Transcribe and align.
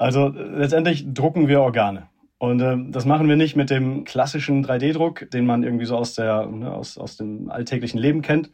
Also 0.00 0.28
letztendlich 0.28 1.12
drucken 1.12 1.46
wir 1.46 1.60
Organe. 1.60 2.08
Und 2.38 2.62
äh, 2.62 2.74
das 2.88 3.04
machen 3.04 3.28
wir 3.28 3.36
nicht 3.36 3.54
mit 3.54 3.68
dem 3.68 4.04
klassischen 4.04 4.64
3D-Druck, 4.64 5.30
den 5.30 5.44
man 5.44 5.62
irgendwie 5.62 5.84
so 5.84 5.94
aus, 5.94 6.14
der, 6.14 6.46
ne, 6.46 6.72
aus, 6.72 6.96
aus 6.96 7.18
dem 7.18 7.50
alltäglichen 7.50 7.98
Leben 7.98 8.22
kennt, 8.22 8.50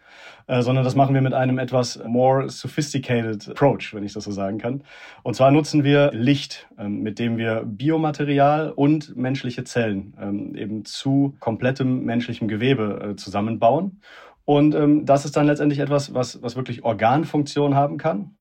äh, 0.49 0.61
sondern 0.61 0.83
das 0.83 0.97
machen 0.97 1.15
wir 1.15 1.23
mit 1.23 1.35
einem 1.35 1.61
etwas 1.61 2.03
more 2.05 2.51
sophisticated 2.51 3.49
approach, 3.49 3.95
wenn 3.95 4.03
ich 4.03 4.13
das 4.13 4.25
so 4.25 4.33
sagen 4.33 4.59
kann. 4.59 4.83
Und 5.23 5.35
zwar 5.37 5.53
nutzen 5.53 5.85
wir 5.85 6.11
Licht, 6.13 6.69
äh, 6.79 6.89
mit 6.89 7.21
dem 7.21 7.37
wir 7.37 7.63
Biomaterial 7.65 8.73
und 8.73 9.17
menschliche 9.17 9.63
Zellen 9.63 10.17
ähm, 10.21 10.57
eben 10.57 10.85
zu 10.85 11.37
komplettem 11.39 12.05
menschlichem 12.05 12.49
Gewebe 12.49 13.11
äh, 13.13 13.17
zusammenbauen. 13.17 14.01
Und 14.45 14.75
ähm, 14.75 15.07
das 15.07 15.25
ist 15.25 15.37
dann 15.37 15.47
letztendlich 15.47 15.79
etwas, 15.79 16.13
was, 16.13 16.43
was 16.43 16.57
wirklich 16.57 16.83
Organfunktion 16.83 17.77
haben 17.77 17.99
kann. 17.99 18.37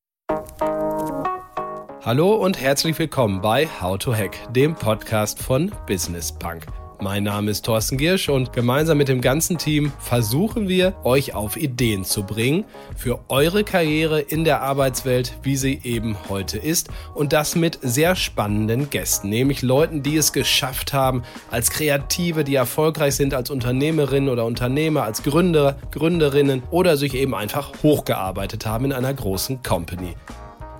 Hallo 2.05 2.35
und 2.35 2.61
herzlich 2.61 2.99
willkommen 2.99 3.41
bei 3.41 3.67
How 3.81 3.97
to 3.97 4.13
Hack, 4.13 4.37
dem 4.53 4.75
Podcast 4.75 5.41
von 5.41 5.71
Business 5.87 6.31
Punk. 6.31 6.67
Mein 7.01 7.23
Name 7.23 7.49
ist 7.49 7.65
Thorsten 7.65 7.97
Giersch 7.97 8.29
und 8.29 8.53
gemeinsam 8.53 8.99
mit 8.99 9.07
dem 9.07 9.21
ganzen 9.21 9.57
Team 9.57 9.91
versuchen 9.97 10.67
wir, 10.67 10.95
euch 11.03 11.33
auf 11.33 11.57
Ideen 11.57 12.05
zu 12.05 12.21
bringen 12.21 12.65
für 12.95 13.21
eure 13.27 13.63
Karriere 13.63 14.21
in 14.21 14.43
der 14.43 14.61
Arbeitswelt, 14.61 15.35
wie 15.41 15.55
sie 15.55 15.79
eben 15.83 16.15
heute 16.29 16.59
ist. 16.59 16.89
Und 17.15 17.33
das 17.33 17.55
mit 17.55 17.79
sehr 17.81 18.15
spannenden 18.15 18.91
Gästen, 18.91 19.29
nämlich 19.29 19.63
Leuten, 19.63 20.03
die 20.03 20.15
es 20.15 20.31
geschafft 20.31 20.93
haben, 20.93 21.23
als 21.49 21.71
Kreative, 21.71 22.43
die 22.43 22.53
erfolgreich 22.53 23.15
sind 23.15 23.33
als 23.33 23.49
Unternehmerinnen 23.49 24.29
oder 24.29 24.45
Unternehmer, 24.45 25.01
als 25.01 25.23
Gründer, 25.23 25.77
Gründerinnen 25.89 26.61
oder 26.69 26.97
sich 26.97 27.15
eben 27.15 27.33
einfach 27.33 27.71
hochgearbeitet 27.81 28.67
haben 28.67 28.85
in 28.85 28.93
einer 28.93 29.15
großen 29.15 29.63
Company. 29.63 30.13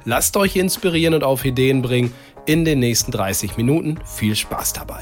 Lasst 0.08 0.38
euch 0.38 0.56
inspirieren 0.56 1.16
und 1.16 1.24
auf 1.24 1.44
Ideen 1.46 1.82
bringen 1.82 2.14
in 2.46 2.64
den 2.64 2.78
nächsten 2.78 3.12
30 3.12 3.58
Minuten. 3.58 4.00
Viel 4.06 4.36
Spaß 4.36 4.74
dabei. 4.74 5.02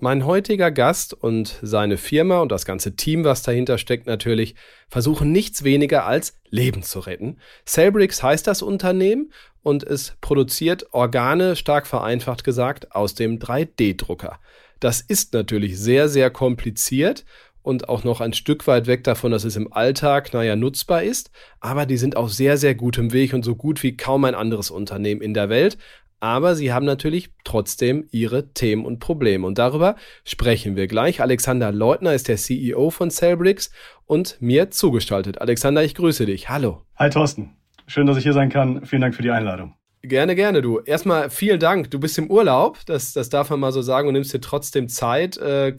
Mein 0.00 0.24
heutiger 0.24 0.70
Gast 0.70 1.12
und 1.12 1.58
seine 1.60 1.98
Firma 1.98 2.40
und 2.40 2.50
das 2.50 2.64
ganze 2.64 2.96
Team, 2.96 3.24
was 3.24 3.42
dahinter 3.42 3.76
steckt 3.76 4.06
natürlich, 4.06 4.54
versuchen 4.88 5.30
nichts 5.30 5.62
weniger 5.62 6.06
als 6.06 6.38
Leben 6.48 6.82
zu 6.82 7.00
retten. 7.00 7.36
Cellbricks 7.66 8.22
heißt 8.22 8.46
das 8.46 8.62
Unternehmen 8.62 9.30
und 9.62 9.82
es 9.84 10.16
produziert 10.22 10.86
Organe, 10.92 11.54
stark 11.54 11.86
vereinfacht 11.86 12.44
gesagt, 12.44 12.94
aus 12.94 13.14
dem 13.14 13.38
3D-Drucker. 13.38 14.38
Das 14.80 15.00
ist 15.00 15.32
natürlich 15.32 15.78
sehr, 15.78 16.08
sehr 16.08 16.30
kompliziert 16.30 17.24
und 17.66 17.88
auch 17.88 18.04
noch 18.04 18.20
ein 18.20 18.32
Stück 18.32 18.68
weit 18.68 18.86
weg 18.86 19.02
davon, 19.02 19.32
dass 19.32 19.42
es 19.42 19.56
im 19.56 19.72
Alltag, 19.72 20.32
naja, 20.32 20.54
nutzbar 20.54 21.02
ist. 21.02 21.32
Aber 21.58 21.84
die 21.84 21.96
sind 21.96 22.16
auf 22.16 22.32
sehr, 22.32 22.58
sehr 22.58 22.76
gutem 22.76 23.12
Weg 23.12 23.34
und 23.34 23.44
so 23.44 23.56
gut 23.56 23.82
wie 23.82 23.96
kaum 23.96 24.24
ein 24.24 24.36
anderes 24.36 24.70
Unternehmen 24.70 25.20
in 25.20 25.34
der 25.34 25.48
Welt. 25.48 25.76
Aber 26.20 26.54
sie 26.54 26.72
haben 26.72 26.86
natürlich 26.86 27.30
trotzdem 27.42 28.06
ihre 28.12 28.52
Themen 28.52 28.86
und 28.86 29.00
Probleme. 29.00 29.44
Und 29.44 29.58
darüber 29.58 29.96
sprechen 30.24 30.76
wir 30.76 30.86
gleich. 30.86 31.20
Alexander 31.20 31.72
Leutner 31.72 32.14
ist 32.14 32.28
der 32.28 32.36
CEO 32.36 32.90
von 32.90 33.10
Cellbricks 33.10 33.72
und 34.06 34.36
mir 34.40 34.70
zugestaltet. 34.70 35.40
Alexander, 35.40 35.82
ich 35.82 35.96
grüße 35.96 36.24
dich. 36.24 36.48
Hallo. 36.48 36.82
Hi 36.94 37.10
Thorsten. 37.10 37.56
Schön, 37.88 38.06
dass 38.06 38.16
ich 38.16 38.22
hier 38.22 38.32
sein 38.32 38.48
kann. 38.48 38.86
Vielen 38.86 39.02
Dank 39.02 39.16
für 39.16 39.22
die 39.22 39.30
Einladung. 39.32 39.74
Gerne, 40.02 40.36
gerne, 40.36 40.62
du. 40.62 40.78
Erstmal 40.78 41.30
vielen 41.30 41.58
Dank. 41.58 41.90
Du 41.90 41.98
bist 41.98 42.16
im 42.16 42.30
Urlaub, 42.30 42.78
das, 42.86 43.12
das 43.12 43.28
darf 43.28 43.50
man 43.50 43.58
mal 43.58 43.72
so 43.72 43.82
sagen, 43.82 44.06
und 44.06 44.14
nimmst 44.14 44.32
dir 44.32 44.40
trotzdem 44.40 44.88
Zeit. 44.88 45.36
Äh, 45.36 45.74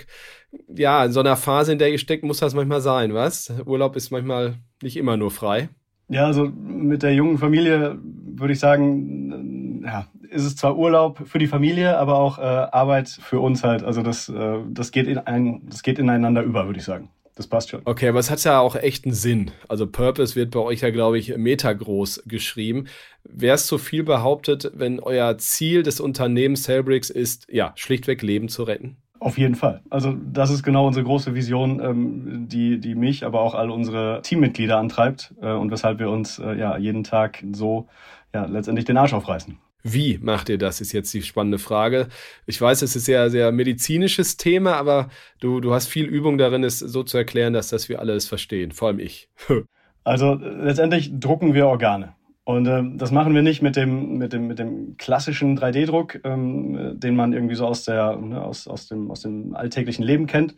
ja, 0.68 1.04
in 1.06 1.12
so 1.12 1.20
einer 1.20 1.36
Phase, 1.36 1.72
in 1.72 1.80
der 1.80 1.92
ihr 1.92 1.98
steckt, 1.98 2.24
muss 2.24 2.40
das 2.40 2.54
manchmal 2.54 2.82
sein, 2.82 3.14
was? 3.14 3.54
Urlaub 3.66 3.96
ist 3.96 4.12
manchmal 4.12 4.56
nicht 4.82 4.98
immer 4.98 5.18
nur 5.18 5.32
frei. 5.32 5.70
Ja, 6.10 6.26
also 6.26 6.46
mit 6.46 7.04
der 7.04 7.14
jungen 7.14 7.38
Familie 7.38 7.98
würde 8.02 8.54
ich 8.54 8.60
sagen, 8.60 9.84
ja, 9.84 10.08
ist 10.30 10.46
es 10.46 10.56
zwar 10.56 10.78
Urlaub 10.78 11.22
für 11.26 11.40
die 11.40 11.48
Familie, 11.48 11.98
aber 11.98 12.18
auch 12.18 12.38
äh, 12.38 12.42
Arbeit 12.42 13.10
für 13.10 13.40
uns 13.40 13.64
halt. 13.64 13.84
Also 13.84 14.02
das, 14.02 14.30
äh, 14.30 14.60
das 14.70 14.92
geht 14.92 15.08
in 15.08 15.18
ein, 15.18 15.62
das 15.70 15.84
geht 15.84 16.00
ineinander 16.00 16.44
über, 16.44 16.66
würde 16.66 16.80
ich 16.80 16.86
sagen. 16.86 17.10
Das 17.36 17.46
passt 17.46 17.70
schon. 17.70 17.82
Okay, 17.86 18.10
aber 18.10 18.18
es 18.18 18.32
hat 18.32 18.44
ja 18.44 18.60
auch 18.60 18.76
echt 18.76 19.06
einen 19.06 19.14
Sinn. 19.14 19.52
Also 19.68 19.86
Purpose 19.86 20.36
wird 20.36 20.50
bei 20.52 20.60
euch 20.60 20.82
ja, 20.82 20.90
glaube 20.90 21.20
ich, 21.20 21.38
metagroß 21.38 22.24
geschrieben. 22.26 22.88
Wäre 23.24 23.56
es 23.56 23.68
zu 23.68 23.78
viel 23.78 24.04
behauptet, 24.04 24.72
wenn 24.74 25.00
euer 25.00 25.38
Ziel 25.38 25.84
des 25.84 26.00
Unternehmens 26.00 26.64
Cellbricks 26.64 27.12
ist, 27.12 27.48
ja, 27.52 27.74
schlichtweg 27.76 28.24
Leben 28.24 28.50
zu 28.50 28.64
retten? 28.64 28.98
Auf 29.20 29.38
jeden 29.38 29.56
Fall. 29.56 29.82
Also 29.90 30.16
das 30.32 30.52
ist 30.52 30.64
genau 30.64 30.88
unsere 30.88 31.06
große 31.06 31.34
Vision, 31.34 31.80
ähm, 31.80 32.48
die, 32.48 32.80
die 32.80 32.96
mich, 32.96 33.26
aber 33.26 33.42
auch 33.42 33.56
all 33.56 33.72
unsere 33.72 34.22
Teammitglieder 34.22 34.78
antreibt 34.78 35.34
äh, 35.42 35.52
und 35.52 35.72
weshalb 35.72 36.00
wir 36.00 36.10
uns 36.10 36.40
äh, 36.40 36.54
ja 36.54 36.78
jeden 36.78 37.04
Tag 37.04 37.44
so 37.52 37.88
ja, 38.34 38.46
letztendlich 38.46 38.86
den 38.86 38.98
Arsch 38.98 39.14
aufreißen. 39.14 39.58
Wie 39.84 40.20
macht 40.22 40.50
ihr 40.50 40.58
das, 40.58 40.82
ist 40.82 40.92
jetzt 40.92 41.14
die 41.14 41.22
spannende 41.22 41.60
Frage. 41.60 42.10
Ich 42.46 42.60
weiß, 42.60 42.82
es 42.82 42.96
ist 42.96 43.06
sehr, 43.06 43.30
sehr 43.30 43.52
medizinisches 43.52 44.36
Thema, 44.36 44.74
aber 44.76 45.10
du, 45.40 45.62
du 45.62 45.74
hast 45.74 45.88
viel 45.88 46.06
Übung 46.06 46.38
darin, 46.38 46.64
es 46.64 46.80
so 46.80 47.04
zu 47.04 47.18
erklären, 47.18 47.54
dass 47.54 47.70
das 47.70 47.88
wir 47.88 48.00
alle 48.00 48.14
es 48.14 48.28
verstehen, 48.28 48.72
vor 48.72 48.90
allem 48.90 49.00
ich. 49.00 49.30
also 50.04 50.34
letztendlich 50.34 51.12
drucken 51.20 51.54
wir 51.54 51.68
Organe. 51.68 52.17
Und 52.48 52.66
äh, 52.66 52.82
das 52.96 53.12
machen 53.12 53.36
wir 53.36 53.42
nicht 53.42 53.62
mit 53.62 53.76
dem, 53.76 54.20
mit 54.20 54.32
dem, 54.32 54.48
mit 54.48 54.58
dem 54.58 54.96
klassischen 54.96 55.60
3D-Druck, 55.60 56.22
ähm, 56.24 56.98
den 56.98 57.14
man 57.14 57.34
irgendwie 57.34 57.56
so 57.56 57.68
aus, 57.68 57.84
der, 57.84 58.16
ne, 58.16 58.42
aus, 58.42 58.70
aus, 58.70 58.88
dem, 58.88 59.12
aus 59.12 59.20
dem 59.20 59.54
alltäglichen 59.54 60.02
Leben 60.02 60.28
kennt, 60.28 60.56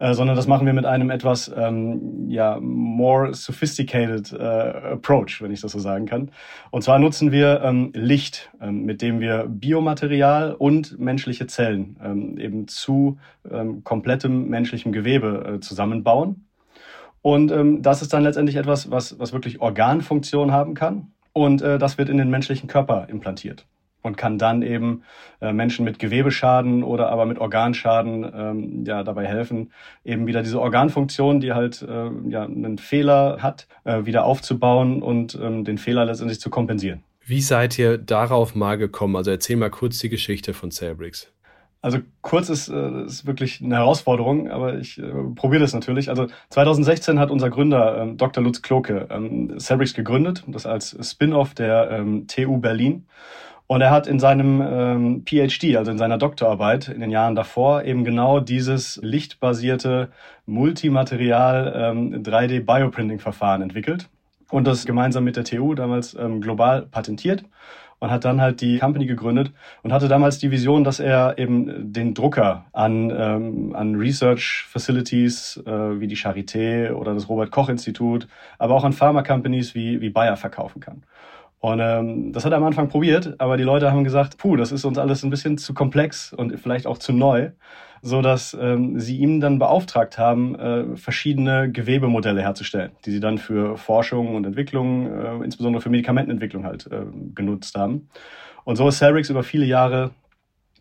äh, 0.00 0.12
sondern 0.12 0.36
das 0.36 0.46
machen 0.46 0.66
wir 0.66 0.74
mit 0.74 0.84
einem 0.84 1.08
etwas 1.08 1.50
ähm, 1.56 2.28
ja, 2.28 2.58
more 2.60 3.32
sophisticated 3.32 4.34
äh, 4.34 4.36
approach, 4.92 5.40
wenn 5.40 5.50
ich 5.50 5.62
das 5.62 5.72
so 5.72 5.78
sagen 5.78 6.04
kann. 6.04 6.30
Und 6.70 6.82
zwar 6.82 6.98
nutzen 6.98 7.32
wir 7.32 7.62
ähm, 7.64 7.90
Licht, 7.94 8.50
ähm, 8.60 8.82
mit 8.82 9.00
dem 9.00 9.20
wir 9.20 9.46
Biomaterial 9.48 10.52
und 10.52 10.98
menschliche 10.98 11.46
Zellen 11.46 11.96
ähm, 12.04 12.36
eben 12.36 12.68
zu 12.68 13.16
ähm, 13.50 13.82
komplettem 13.82 14.50
menschlichem 14.50 14.92
Gewebe 14.92 15.54
äh, 15.54 15.60
zusammenbauen. 15.60 16.44
Und 17.22 17.50
ähm, 17.50 17.80
das 17.80 18.02
ist 18.02 18.12
dann 18.12 18.24
letztendlich 18.24 18.56
etwas, 18.56 18.90
was, 18.90 19.18
was 19.18 19.32
wirklich 19.32 19.62
Organfunktion 19.62 20.52
haben 20.52 20.74
kann. 20.74 21.12
Und 21.40 21.62
äh, 21.62 21.78
das 21.78 21.96
wird 21.96 22.08
in 22.08 22.18
den 22.18 22.28
menschlichen 22.28 22.68
Körper 22.68 23.06
implantiert 23.08 23.66
und 24.02 24.16
kann 24.16 24.38
dann 24.38 24.62
eben 24.62 25.04
äh, 25.40 25.52
Menschen 25.52 25.84
mit 25.84 25.98
Gewebeschaden 25.98 26.82
oder 26.82 27.10
aber 27.10 27.26
mit 27.26 27.38
Organschaden 27.38 28.30
ähm, 28.34 28.84
ja 28.86 29.02
dabei 29.02 29.26
helfen, 29.26 29.72
eben 30.04 30.26
wieder 30.26 30.42
diese 30.42 30.60
Organfunktion, 30.60 31.40
die 31.40 31.52
halt 31.52 31.82
äh, 31.82 32.10
ja 32.28 32.44
einen 32.44 32.78
Fehler 32.78 33.38
hat, 33.40 33.66
äh, 33.84 34.04
wieder 34.04 34.24
aufzubauen 34.24 35.02
und 35.02 35.38
ähm, 35.40 35.64
den 35.64 35.78
Fehler 35.78 36.04
letztendlich 36.04 36.40
zu 36.40 36.50
kompensieren. 36.50 37.02
Wie 37.24 37.40
seid 37.40 37.78
ihr 37.78 37.98
darauf 37.98 38.54
mal 38.54 38.76
gekommen? 38.76 39.16
Also 39.16 39.30
erzähl 39.30 39.56
mal 39.56 39.70
kurz 39.70 39.98
die 39.98 40.08
Geschichte 40.08 40.52
von 40.52 40.70
Cellbricks. 40.70 41.32
Also 41.82 41.98
kurz 42.20 42.50
ist, 42.50 42.68
äh, 42.68 43.04
ist 43.04 43.26
wirklich 43.26 43.62
eine 43.62 43.76
Herausforderung, 43.76 44.50
aber 44.50 44.78
ich 44.78 44.98
äh, 44.98 45.12
probiere 45.34 45.62
das 45.62 45.72
natürlich. 45.72 46.10
Also 46.10 46.26
2016 46.50 47.18
hat 47.18 47.30
unser 47.30 47.48
Gründer 47.48 48.02
ähm, 48.02 48.16
Dr. 48.18 48.44
Lutz 48.44 48.60
Kloke 48.60 49.06
ähm, 49.10 49.58
Cebrix 49.58 49.94
gegründet, 49.94 50.44
das 50.46 50.66
als 50.66 50.96
Spin-off 51.00 51.54
der 51.54 51.90
ähm, 51.90 52.26
TU 52.26 52.58
Berlin. 52.58 53.06
Und 53.66 53.80
er 53.80 53.92
hat 53.92 54.08
in 54.08 54.18
seinem 54.18 54.60
ähm, 54.60 55.24
PhD, 55.24 55.76
also 55.76 55.90
in 55.90 55.96
seiner 55.96 56.18
Doktorarbeit 56.18 56.88
in 56.88 57.00
den 57.00 57.10
Jahren 57.10 57.34
davor, 57.36 57.84
eben 57.84 58.04
genau 58.04 58.40
dieses 58.40 58.98
lichtbasierte 59.02 60.10
Multimaterial 60.44 61.72
ähm, 61.76 62.22
3D 62.22 62.64
Bioprinting 62.64 63.20
Verfahren 63.20 63.62
entwickelt 63.62 64.08
und 64.50 64.66
das 64.66 64.84
gemeinsam 64.84 65.24
mit 65.24 65.36
der 65.36 65.44
TU 65.44 65.74
damals 65.74 66.14
ähm, 66.14 66.40
global 66.40 66.82
patentiert 66.82 67.44
und 68.00 68.10
hat 68.10 68.24
dann 68.24 68.40
halt 68.40 68.60
die 68.60 68.78
Company 68.78 69.06
gegründet 69.06 69.52
und 69.82 69.92
hatte 69.92 70.08
damals 70.08 70.38
die 70.38 70.50
Vision, 70.50 70.82
dass 70.84 70.98
er 70.98 71.38
eben 71.38 71.92
den 71.92 72.14
Drucker 72.14 72.64
an, 72.72 73.10
ähm, 73.10 73.76
an 73.76 73.94
Research 73.94 74.66
Facilities 74.68 75.62
äh, 75.66 76.00
wie 76.00 76.08
die 76.08 76.16
Charité 76.16 76.92
oder 76.92 77.14
das 77.14 77.28
Robert 77.28 77.50
Koch 77.50 77.68
Institut, 77.68 78.26
aber 78.58 78.74
auch 78.74 78.84
an 78.84 78.92
Pharma 78.92 79.22
Companies 79.22 79.74
wie, 79.74 80.00
wie 80.00 80.10
Bayer 80.10 80.36
verkaufen 80.36 80.80
kann. 80.80 81.02
Und 81.60 81.80
ähm, 81.80 82.32
das 82.32 82.46
hat 82.46 82.52
er 82.52 82.58
am 82.58 82.64
Anfang 82.64 82.88
probiert, 82.88 83.34
aber 83.38 83.58
die 83.58 83.64
Leute 83.64 83.92
haben 83.92 84.02
gesagt, 84.02 84.38
puh, 84.38 84.56
das 84.56 84.72
ist 84.72 84.86
uns 84.86 84.96
alles 84.96 85.22
ein 85.22 85.30
bisschen 85.30 85.58
zu 85.58 85.74
komplex 85.74 86.32
und 86.32 86.58
vielleicht 86.58 86.86
auch 86.86 86.96
zu 86.96 87.12
neu 87.12 87.50
so 88.02 88.22
dass 88.22 88.56
ähm, 88.58 88.98
sie 88.98 89.18
ihm 89.18 89.40
dann 89.40 89.58
beauftragt 89.58 90.18
haben, 90.18 90.54
äh, 90.54 90.96
verschiedene 90.96 91.70
Gewebemodelle 91.70 92.42
herzustellen, 92.42 92.92
die 93.04 93.10
sie 93.10 93.20
dann 93.20 93.38
für 93.38 93.76
Forschung 93.76 94.34
und 94.34 94.46
Entwicklung, 94.46 95.06
äh, 95.06 95.44
insbesondere 95.44 95.82
für 95.82 95.90
Medikamentenentwicklung 95.90 96.64
halt 96.64 96.86
äh, 96.90 97.02
genutzt 97.34 97.76
haben. 97.76 98.08
Und 98.64 98.76
so 98.76 98.88
ist 98.88 98.98
Celrix 98.98 99.30
über 99.30 99.42
viele 99.42 99.66
Jahre 99.66 100.10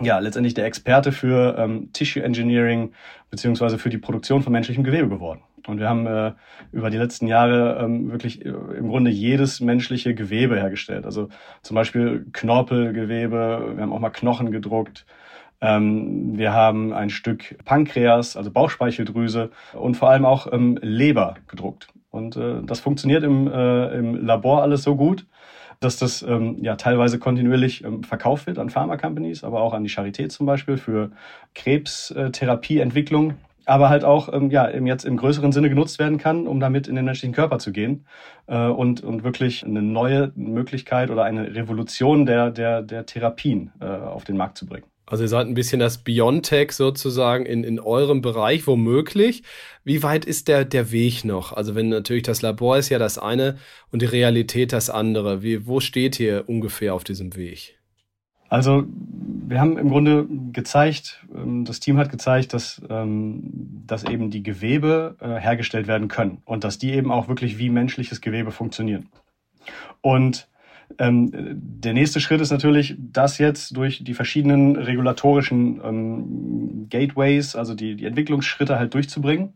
ja 0.02 0.20
letztendlich 0.20 0.54
der 0.54 0.66
Experte 0.66 1.12
für 1.12 1.58
ähm, 1.58 1.92
Tissue 1.92 2.24
Engineering 2.24 2.94
beziehungsweise 3.30 3.78
für 3.78 3.90
die 3.90 3.98
Produktion 3.98 4.42
von 4.42 4.54
menschlichem 4.54 4.84
Gewebe 4.84 5.10
geworden. 5.10 5.42
Und 5.68 5.80
wir 5.80 5.90
haben 5.90 6.08
äh, 6.08 6.34
über 6.72 6.90
die 6.90 6.98
letzten 6.98 7.28
Jahre 7.28 7.80
ähm, 7.84 8.12
wirklich 8.12 8.46
äh, 8.46 8.50
im 8.50 8.88
Grunde 8.88 9.12
jedes 9.12 9.60
menschliche 9.60 10.16
Gewebe 10.16 10.56
hergestellt. 10.56 11.06
Also 11.06 11.30
zum 11.62 11.76
Beispiel 11.76 12.26
Knorpelgewebe, 12.32 13.74
wir 13.76 13.82
haben 13.82 13.94
auch 13.94 14.00
mal 14.00 14.10
Knochen 14.10 14.52
gedruckt, 14.52 15.06
ähm, 15.62 16.38
wir 16.38 16.54
haben 16.54 16.94
ein 16.94 17.10
Stück 17.10 17.58
Pankreas, 17.66 18.38
also 18.38 18.52
Bauchspeicheldrüse 18.52 19.52
und 19.74 19.96
vor 19.96 20.10
allem 20.10 20.26
auch 20.26 20.52
ähm, 20.52 20.78
Leber 20.82 21.36
gedruckt. 21.48 21.88
Und 22.12 22.38
äh, 22.38 22.62
das 22.64 22.80
funktioniert 22.80 23.24
im, 23.24 23.48
äh, 23.48 23.96
im 23.96 24.16
Labor 24.16 24.62
alles 24.62 24.84
so 24.84 24.96
gut, 24.96 25.28
dass 25.80 25.98
das 25.98 26.22
ähm, 26.22 26.58
ja 26.62 26.76
teilweise 26.76 27.20
kontinuierlich 27.20 27.84
ähm, 27.84 28.04
verkauft 28.04 28.48
wird 28.48 28.58
an 28.58 28.70
Pharma-Companies, 28.70 29.44
aber 29.44 29.62
auch 29.62 29.74
an 29.74 29.84
die 29.84 29.90
Charité 29.90 30.30
zum 30.30 30.46
Beispiel 30.46 30.78
für 30.78 31.12
Krebstherapieentwicklung 31.56 33.36
aber 33.70 33.90
halt 33.90 34.04
auch 34.04 34.34
ähm, 34.34 34.50
ja 34.50 34.68
jetzt 34.68 35.06
im 35.06 35.16
größeren 35.16 35.52
Sinne 35.52 35.70
genutzt 35.70 36.00
werden 36.00 36.18
kann, 36.18 36.48
um 36.48 36.60
damit 36.60 36.88
in 36.88 36.96
den 36.96 37.06
menschlichen 37.06 37.36
Körper 37.36 37.60
zu 37.60 37.72
gehen 37.72 38.06
äh, 38.48 38.66
und 38.66 39.04
und 39.04 39.24
wirklich 39.24 39.64
eine 39.64 39.84
neue 39.84 40.32
Möglichkeit 40.36 41.12
oder 41.12 41.24
eine 41.24 41.54
Revolution 41.56 42.26
der 42.26 42.50
der 42.50 42.82
der 42.82 43.06
Therapien 43.06 43.72
äh, 43.80 43.86
auf 43.86 44.24
den 44.24 44.38
Markt 44.38 44.58
zu 44.58 44.66
bringen. 44.66 44.86
Also 45.10 45.24
ihr 45.24 45.28
seid 45.28 45.48
ein 45.48 45.56
bisschen 45.56 45.80
das 45.80 45.98
Biontech 45.98 46.72
sozusagen 46.72 47.46
in, 47.48 47.64
in 47.64 47.80
eurem 47.80 48.22
Bereich, 48.22 48.68
womöglich. 48.68 49.42
Wie 49.84 50.04
weit 50.04 50.24
ist 50.24 50.48
der, 50.48 50.66
der 50.66 50.92
Weg 50.92 51.26
noch? 51.26 51.52
Also 51.52 51.74
wenn 51.74 51.90
natürlich 51.90 52.24
das 52.24 52.44
Labor 52.44 52.78
ist 52.78 52.90
ja 52.90 53.00
das 53.00 53.18
eine 53.18 53.58
und 53.92 54.04
die 54.04 54.06
Realität 54.06 54.72
das 54.72 54.92
andere. 54.92 55.42
Wie, 55.42 55.66
wo 55.66 55.80
steht 55.80 56.20
ihr 56.20 56.44
ungefähr 56.48 56.94
auf 56.94 57.04
diesem 57.04 57.36
Weg? 57.36 57.80
Also 58.50 58.84
wir 59.48 59.60
haben 59.60 59.78
im 59.80 59.90
Grunde 59.90 60.28
gezeigt, 60.52 61.26
ähm, 61.36 61.66
das 61.66 61.80
Team 61.80 61.98
hat 61.98 62.12
gezeigt, 62.12 62.54
dass, 62.54 62.80
ähm, 62.90 63.84
dass 63.88 64.04
eben 64.04 64.30
die 64.30 64.44
Gewebe 64.44 65.16
äh, 65.20 65.40
hergestellt 65.40 65.88
werden 65.88 66.08
können 66.08 66.42
und 66.46 66.64
dass 66.64 66.78
die 66.78 66.92
eben 66.92 67.12
auch 67.12 67.28
wirklich 67.28 67.58
wie 67.58 67.70
menschliches 67.70 68.22
Gewebe 68.22 68.52
funktionieren. 68.52 69.10
Und 70.02 70.48
ähm, 70.98 71.30
der 71.32 71.94
nächste 71.94 72.20
Schritt 72.20 72.42
ist 72.42 72.52
natürlich, 72.52 72.96
das 72.98 73.38
jetzt 73.38 73.78
durch 73.78 74.04
die 74.04 74.14
verschiedenen 74.14 74.76
regulatorischen 74.76 75.80
ähm, 75.84 76.88
Gateways, 76.90 77.56
also 77.56 77.76
die, 77.76 77.96
die 77.96 78.06
Entwicklungsschritte 78.06 78.78
halt 78.80 78.94
durchzubringen 78.94 79.54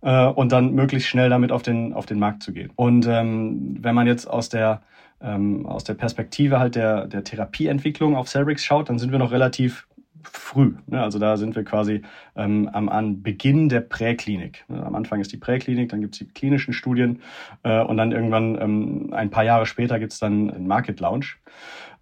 äh, 0.00 0.26
und 0.26 0.52
dann 0.52 0.74
möglichst 0.74 1.08
schnell 1.08 1.28
damit 1.28 1.52
auf 1.52 1.62
den, 1.62 1.92
auf 1.92 2.06
den 2.06 2.18
Markt 2.18 2.42
zu 2.42 2.52
gehen. 2.52 2.70
Und 2.76 3.06
ähm, 3.06 3.76
wenn 3.80 3.94
man 3.94 4.06
jetzt 4.06 4.26
aus 4.26 4.48
der, 4.48 4.82
ähm, 5.20 5.66
aus 5.66 5.84
der 5.84 5.94
Perspektive 5.94 6.58
halt 6.58 6.74
der, 6.74 7.06
der 7.06 7.24
Therapieentwicklung 7.24 8.16
auf 8.16 8.28
Celrix 8.28 8.64
schaut, 8.64 8.88
dann 8.88 8.98
sind 8.98 9.12
wir 9.12 9.18
noch 9.18 9.32
relativ 9.32 9.86
früh. 10.22 10.74
Ne? 10.86 11.02
Also 11.02 11.18
da 11.18 11.36
sind 11.36 11.56
wir 11.56 11.64
quasi 11.64 12.02
ähm, 12.36 12.68
am 12.72 12.88
an 12.88 13.22
Beginn 13.22 13.68
der 13.68 13.80
Präklinik. 13.80 14.64
Ne? 14.68 14.84
Am 14.84 14.94
Anfang 14.94 15.20
ist 15.20 15.32
die 15.32 15.36
Präklinik, 15.36 15.90
dann 15.90 16.00
gibt 16.00 16.14
es 16.14 16.18
die 16.18 16.28
klinischen 16.28 16.72
Studien 16.72 17.20
äh, 17.62 17.80
und 17.82 17.96
dann 17.96 18.12
irgendwann 18.12 18.60
ähm, 18.60 19.12
ein 19.12 19.30
paar 19.30 19.44
Jahre 19.44 19.66
später 19.66 19.98
gibt 19.98 20.12
es 20.12 20.18
dann 20.18 20.50
einen 20.50 20.66
Market 20.66 21.00
Launch. 21.00 21.38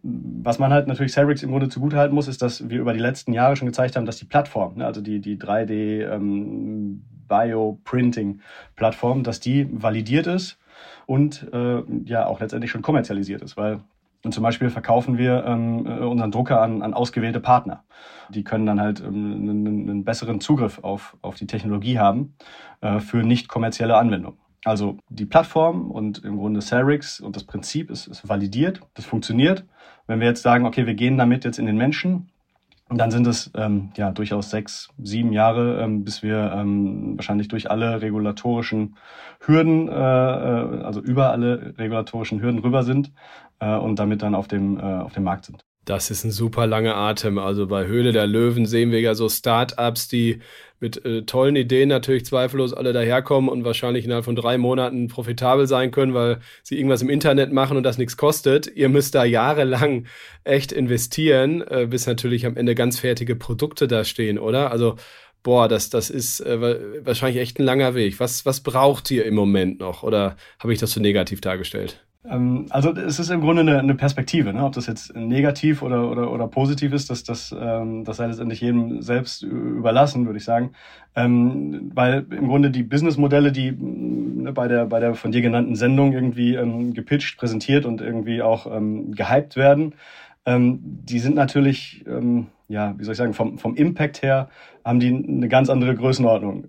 Was 0.02 0.58
man 0.58 0.72
halt 0.72 0.86
natürlich 0.86 1.12
Celrix 1.12 1.42
im 1.42 1.50
Grunde 1.50 1.68
zugutehalten 1.68 2.14
muss, 2.14 2.28
ist, 2.28 2.40
dass 2.40 2.70
wir 2.70 2.80
über 2.80 2.92
die 2.92 3.00
letzten 3.00 3.32
Jahre 3.32 3.56
schon 3.56 3.66
gezeigt 3.66 3.96
haben, 3.96 4.06
dass 4.06 4.18
die 4.18 4.26
Plattform, 4.26 4.76
ne, 4.76 4.86
also 4.86 5.00
die, 5.00 5.20
die 5.20 5.36
3D 5.36 6.08
ähm, 6.08 7.02
dass 9.22 9.40
die 9.40 9.68
validiert 9.70 10.26
ist 10.26 10.58
und 11.06 11.46
äh, 11.52 11.82
ja 12.04 12.26
auch 12.26 12.40
letztendlich 12.40 12.70
schon 12.70 12.82
kommerzialisiert 12.82 13.42
ist, 13.42 13.56
weil 13.56 13.80
und 14.24 14.34
zum 14.34 14.42
Beispiel 14.42 14.70
verkaufen 14.70 15.16
wir 15.16 15.44
ähm, 15.46 15.86
äh, 15.86 16.00
unseren 16.00 16.30
Drucker 16.30 16.60
an, 16.60 16.82
an 16.82 16.92
ausgewählte 16.92 17.40
Partner. 17.40 17.84
Die 18.30 18.42
können 18.42 18.66
dann 18.66 18.80
halt 18.80 19.00
ähm, 19.00 19.06
einen, 19.34 19.66
einen 19.66 20.04
besseren 20.04 20.40
Zugriff 20.40 20.80
auf, 20.82 21.16
auf 21.22 21.36
die 21.36 21.46
Technologie 21.46 21.98
haben 21.98 22.34
äh, 22.80 22.98
für 22.98 23.18
nicht 23.18 23.48
kommerzielle 23.48 23.96
Anwendungen. 23.96 24.38
Also 24.64 24.98
die 25.08 25.24
Plattform 25.24 25.90
und 25.90 26.24
im 26.24 26.36
Grunde 26.36 26.60
Celrix 26.60 27.20
und 27.20 27.36
das 27.36 27.44
Prinzip 27.44 27.90
ist, 27.90 28.08
ist 28.08 28.28
validiert, 28.28 28.80
das 28.94 29.04
funktioniert. 29.04 29.64
Wenn 30.08 30.20
wir 30.20 30.26
jetzt 30.26 30.42
sagen, 30.42 30.66
okay, 30.66 30.86
wir 30.86 30.94
gehen 30.94 31.16
damit 31.16 31.44
jetzt 31.44 31.58
in 31.58 31.66
den 31.66 31.76
Menschen, 31.76 32.28
dann 32.90 33.10
sind 33.10 33.26
es 33.26 33.50
ähm, 33.54 33.90
ja 33.96 34.10
durchaus 34.10 34.50
sechs, 34.50 34.88
sieben 34.98 35.32
Jahre, 35.32 35.82
ähm, 35.82 36.04
bis 36.04 36.22
wir 36.22 36.52
ähm, 36.54 37.16
wahrscheinlich 37.16 37.48
durch 37.48 37.70
alle 37.70 38.00
regulatorischen 38.00 38.96
Hürden, 39.40 39.88
äh, 39.88 39.92
äh, 39.92 40.82
also 40.82 41.00
über 41.00 41.30
alle 41.30 41.74
regulatorischen 41.76 42.40
Hürden 42.40 42.60
rüber 42.60 42.82
sind 42.82 43.12
äh, 43.60 43.76
und 43.76 43.98
damit 43.98 44.22
dann 44.22 44.34
auf 44.34 44.48
dem, 44.48 44.78
äh, 44.78 44.82
auf 44.82 45.12
dem 45.12 45.24
Markt 45.24 45.46
sind. 45.46 45.64
Das 45.88 46.10
ist 46.10 46.22
ein 46.24 46.30
super 46.30 46.66
langer 46.66 46.96
Atem. 46.96 47.38
Also 47.38 47.66
bei 47.66 47.86
Höhle 47.86 48.12
der 48.12 48.26
Löwen 48.26 48.66
sehen 48.66 48.90
wir 48.92 49.00
ja 49.00 49.14
so 49.14 49.26
Start-ups, 49.30 50.06
die 50.06 50.40
mit 50.80 51.02
äh, 51.04 51.22
tollen 51.22 51.56
Ideen 51.56 51.88
natürlich 51.88 52.26
zweifellos 52.26 52.74
alle 52.74 52.92
daherkommen 52.92 53.48
und 53.48 53.64
wahrscheinlich 53.64 54.04
innerhalb 54.04 54.26
von 54.26 54.36
drei 54.36 54.58
Monaten 54.58 55.08
profitabel 55.08 55.66
sein 55.66 55.90
können, 55.90 56.12
weil 56.12 56.40
sie 56.62 56.76
irgendwas 56.76 57.00
im 57.00 57.08
Internet 57.08 57.52
machen 57.52 57.78
und 57.78 57.84
das 57.84 57.96
nichts 57.96 58.18
kostet. 58.18 58.66
Ihr 58.76 58.90
müsst 58.90 59.14
da 59.14 59.24
jahrelang 59.24 60.06
echt 60.44 60.72
investieren, 60.72 61.62
äh, 61.62 61.86
bis 61.88 62.06
natürlich 62.06 62.44
am 62.44 62.58
Ende 62.58 62.74
ganz 62.74 63.00
fertige 63.00 63.34
Produkte 63.34 63.88
da 63.88 64.04
stehen, 64.04 64.38
oder? 64.38 64.70
Also 64.70 64.96
boah, 65.42 65.68
das, 65.68 65.88
das 65.88 66.10
ist 66.10 66.40
äh, 66.40 67.04
wahrscheinlich 67.06 67.40
echt 67.40 67.58
ein 67.58 67.64
langer 67.64 67.94
Weg. 67.94 68.20
Was, 68.20 68.44
was 68.44 68.60
braucht 68.60 69.10
ihr 69.10 69.24
im 69.24 69.34
Moment 69.34 69.80
noch? 69.80 70.02
Oder 70.02 70.36
habe 70.58 70.74
ich 70.74 70.78
das 70.78 70.92
so 70.92 71.00
negativ 71.00 71.40
dargestellt? 71.40 72.04
Ähm, 72.24 72.66
also 72.70 72.92
es 72.92 73.18
ist 73.18 73.30
im 73.30 73.40
Grunde 73.40 73.62
eine, 73.62 73.94
Perspektive, 73.94 74.52
ne? 74.52 74.64
ob 74.64 74.72
das 74.72 74.86
jetzt 74.86 75.14
negativ 75.14 75.82
oder, 75.82 76.10
oder, 76.10 76.32
oder 76.32 76.48
positiv 76.48 76.92
ist, 76.92 77.10
das, 77.10 77.22
das, 77.22 77.54
ähm, 77.58 78.04
das 78.04 78.16
sei 78.16 78.26
letztendlich 78.26 78.60
jedem 78.60 79.02
selbst 79.02 79.42
überlassen, 79.42 80.26
würde 80.26 80.38
ich 80.38 80.44
sagen. 80.44 80.72
Ähm, 81.14 81.90
weil 81.94 82.26
im 82.30 82.48
Grunde 82.48 82.70
die 82.70 82.82
Businessmodelle, 82.82 83.52
die 83.52 83.72
ne, 83.72 84.52
bei, 84.52 84.68
der, 84.68 84.86
bei 84.86 85.00
der 85.00 85.14
von 85.14 85.32
dir 85.32 85.42
genannten 85.42 85.76
Sendung 85.76 86.12
irgendwie 86.12 86.58
gepitcht, 86.92 87.38
präsentiert 87.38 87.84
und 87.86 88.00
irgendwie 88.00 88.42
auch 88.42 88.64
gehypt 88.64 89.56
werden, 89.56 89.94
die 90.46 91.18
sind 91.18 91.34
natürlich, 91.34 92.04
ja, 92.68 92.94
wie 92.98 93.04
soll 93.04 93.12
ich 93.12 93.18
sagen, 93.18 93.34
vom, 93.34 93.58
vom 93.58 93.74
Impact 93.74 94.22
her 94.22 94.48
haben 94.84 95.00
die 95.00 95.08
eine 95.08 95.48
ganz 95.48 95.68
andere 95.68 95.94
Größenordnung. 95.94 96.64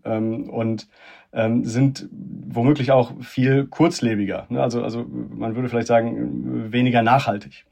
Und 0.50 0.88
ähm, 1.34 1.64
sind 1.66 2.08
womöglich 2.12 2.92
auch 2.92 3.14
viel 3.22 3.66
kurzlebiger. 3.66 4.48
Ne? 4.50 4.62
Also, 4.62 4.84
also 4.84 5.06
man 5.08 5.56
würde 5.56 5.70
vielleicht 5.70 5.88
sagen, 5.88 6.72
weniger 6.72 7.02
nachhaltig. 7.02 7.66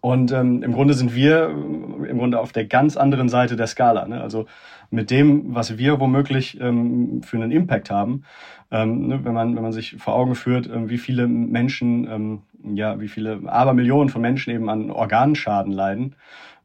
Und 0.00 0.32
ähm, 0.32 0.62
im 0.62 0.72
Grunde 0.72 0.94
sind 0.94 1.14
wir 1.14 1.50
im 1.50 2.18
Grunde 2.18 2.40
auf 2.40 2.52
der 2.52 2.64
ganz 2.64 2.96
anderen 2.96 3.28
Seite 3.28 3.56
der 3.56 3.66
Skala. 3.66 4.08
Ne? 4.08 4.20
Also 4.20 4.46
mit 4.90 5.10
dem, 5.10 5.54
was 5.54 5.76
wir 5.76 6.00
womöglich 6.00 6.58
ähm, 6.60 7.22
für 7.22 7.36
einen 7.36 7.52
Impact 7.52 7.90
haben, 7.90 8.24
ähm, 8.70 9.08
ne? 9.08 9.24
wenn 9.24 9.34
man 9.34 9.54
wenn 9.56 9.62
man 9.62 9.72
sich 9.72 9.96
vor 9.98 10.14
Augen 10.14 10.34
führt, 10.34 10.68
ähm, 10.68 10.88
wie 10.88 10.96
viele 10.96 11.28
Menschen, 11.28 12.08
ähm, 12.10 12.42
ja, 12.76 12.98
wie 12.98 13.08
viele 13.08 13.40
Abermillionen 13.46 14.08
von 14.08 14.22
Menschen 14.22 14.54
eben 14.54 14.70
an 14.70 14.90
Organschaden 14.90 15.72
leiden, 15.72 16.14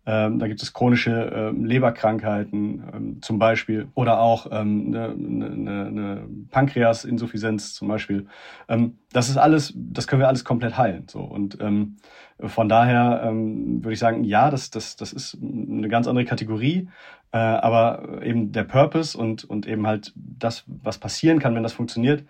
ähm, 0.06 0.38
da 0.38 0.48
gibt 0.48 0.62
es 0.62 0.74
chronische 0.74 1.32
ähm, 1.34 1.66
Leberkrankheiten 1.66 2.84
ähm, 2.94 3.22
zum 3.22 3.40
Beispiel 3.40 3.88
oder 3.96 4.20
auch 4.20 4.48
ähm, 4.52 4.88
eine, 4.88 5.10
eine, 5.10 5.86
eine 5.88 6.28
Pankreasinsuffizienz 6.52 7.74
zum 7.74 7.88
Beispiel. 7.88 8.28
Ähm, 8.68 9.00
das 9.12 9.30
ist 9.30 9.38
alles, 9.38 9.74
das 9.76 10.06
können 10.08 10.22
wir 10.22 10.28
alles 10.28 10.46
komplett 10.46 10.78
heilen. 10.78 11.08
So 11.10 11.22
und 11.22 11.60
ähm, 11.60 11.98
von 12.40 12.70
daher 12.70 13.24
ähm, 13.26 13.84
würde 13.84 13.94
ich 13.94 14.00
sagen, 14.00 14.24
ja, 14.24 14.52
das, 14.52 14.70
das, 14.70 14.96
das 14.96 15.12
ist 15.12 15.38
eine 15.42 15.88
ganz 15.88 16.08
andere 16.08 16.26
Kategorie, 16.26 16.90
äh, 17.32 17.38
aber 17.38 18.22
eben 18.22 18.52
der 18.52 18.64
Purpose 18.64 19.18
und 19.18 19.44
und 19.44 19.68
eben 19.68 19.88
halt 19.88 20.14
das, 20.16 20.66
was 20.68 21.00
passieren 21.00 21.40
kann, 21.40 21.56
wenn 21.56 21.64
das 21.64 21.74
funktioniert, 21.74 22.26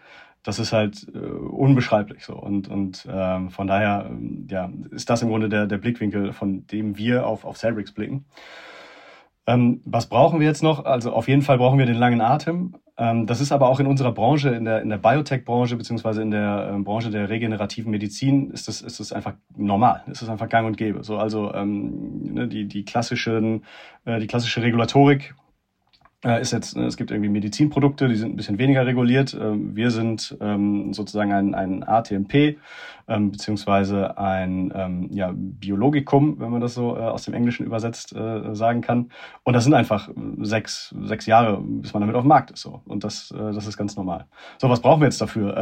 das 0.46 0.60
ist 0.60 0.72
halt 0.72 1.08
äh, 1.14 1.18
unbeschreiblich 1.18 2.24
so. 2.24 2.36
Und, 2.36 2.68
und 2.68 3.08
ähm, 3.12 3.50
von 3.50 3.68
daher 3.68 4.06
ähm, 4.08 4.48
ja, 4.50 4.72
ist 4.92 5.10
das 5.10 5.24
im 5.24 5.30
Grunde 5.30 5.50
der, 5.50 5.66
der 5.66 5.80
Blickwinkel, 5.80 6.34
von 6.34 6.68
dem 6.68 6.98
wir 6.98 7.26
auf, 7.26 7.46
auf 7.46 7.58
Celrix 7.58 7.92
blicken. 7.92 8.26
Ähm, 9.48 9.82
was 9.86 10.08
brauchen 10.08 10.40
wir 10.40 10.48
jetzt 10.48 10.64
noch? 10.64 10.86
Also 10.86 11.12
auf 11.12 11.28
jeden 11.28 11.42
Fall 11.42 11.58
brauchen 11.58 11.80
wir 11.80 11.86
den 11.88 11.98
langen 11.98 12.22
Atem. 12.22 12.76
Ähm, 12.98 13.26
das 13.26 13.42
ist 13.42 13.52
aber 13.52 13.70
auch 13.70 13.80
in 13.80 13.88
unserer 13.88 14.12
Branche, 14.12 14.50
in 14.50 14.66
der, 14.66 14.82
in 14.82 14.90
der 14.90 14.98
Biotech-Branche, 14.98 15.76
beziehungsweise 15.76 16.22
in 16.22 16.32
der 16.32 16.72
ähm, 16.72 16.84
Branche 16.84 17.10
der 17.10 17.30
regenerativen 17.30 17.92
Medizin, 17.92 18.52
ist 18.52 18.68
das, 18.68 18.82
ist 18.82 19.00
das 19.00 19.12
einfach 19.12 19.34
normal. 19.58 20.04
Ist 20.08 20.22
das 20.22 20.30
einfach 20.30 20.48
gang 20.48 20.68
und 20.68 20.78
gäbe. 20.78 21.04
So, 21.04 21.18
also 21.18 21.54
ähm, 21.54 22.34
ne, 22.34 22.48
die, 22.48 22.68
die, 22.68 22.86
klassischen, 22.86 23.66
äh, 24.06 24.20
die 24.20 24.28
klassische 24.28 24.62
Regulatorik 24.62 25.36
ist 26.42 26.52
jetzt, 26.52 26.76
es 26.76 26.98
gibt 26.98 27.12
irgendwie 27.12 27.30
Medizinprodukte, 27.30 28.08
die 28.08 28.16
sind 28.16 28.34
ein 28.34 28.36
bisschen 28.36 28.58
weniger 28.58 28.86
reguliert. 28.86 29.38
Ähm, 29.40 29.76
wir 29.76 29.92
sind 29.92 30.38
ähm, 30.42 30.94
sozusagen 30.94 31.32
ein, 31.32 31.56
ein 31.56 31.84
ATMP 31.84 32.58
ähm, 33.08 33.32
beziehungsweise 33.32 34.18
ein 34.18 35.10
ja, 35.12 35.32
Biologikum, 35.36 36.40
wenn 36.40 36.50
man 36.50 36.62
das 36.62 36.74
so 36.74 36.98
äh, 36.98 37.02
aus 37.02 37.24
dem 37.24 37.34
Englischen 37.34 37.66
übersetzt 37.66 38.16
äh, 38.16 38.56
sagen 38.56 38.82
kann. 38.82 39.12
Und 39.44 39.54
das 39.54 39.64
sind 39.64 39.74
einfach 39.74 40.10
sechs, 40.42 40.96
sechs 41.04 41.26
Jahre, 41.26 41.62
bis 41.62 41.94
man 41.94 42.02
damit 42.02 42.16
auf 42.16 42.24
dem 42.24 42.30
Markt 42.30 42.52
ist. 42.52 42.62
So. 42.62 42.82
Und 42.86 43.04
das, 43.04 43.32
äh, 43.32 43.54
das 43.54 43.68
ist 43.68 43.78
ganz 43.78 43.96
normal. 43.96 44.26
So, 44.60 44.70
was 44.70 44.82
brauchen 44.82 45.02
wir 45.02 45.06
jetzt 45.06 45.22
dafür? 45.22 45.56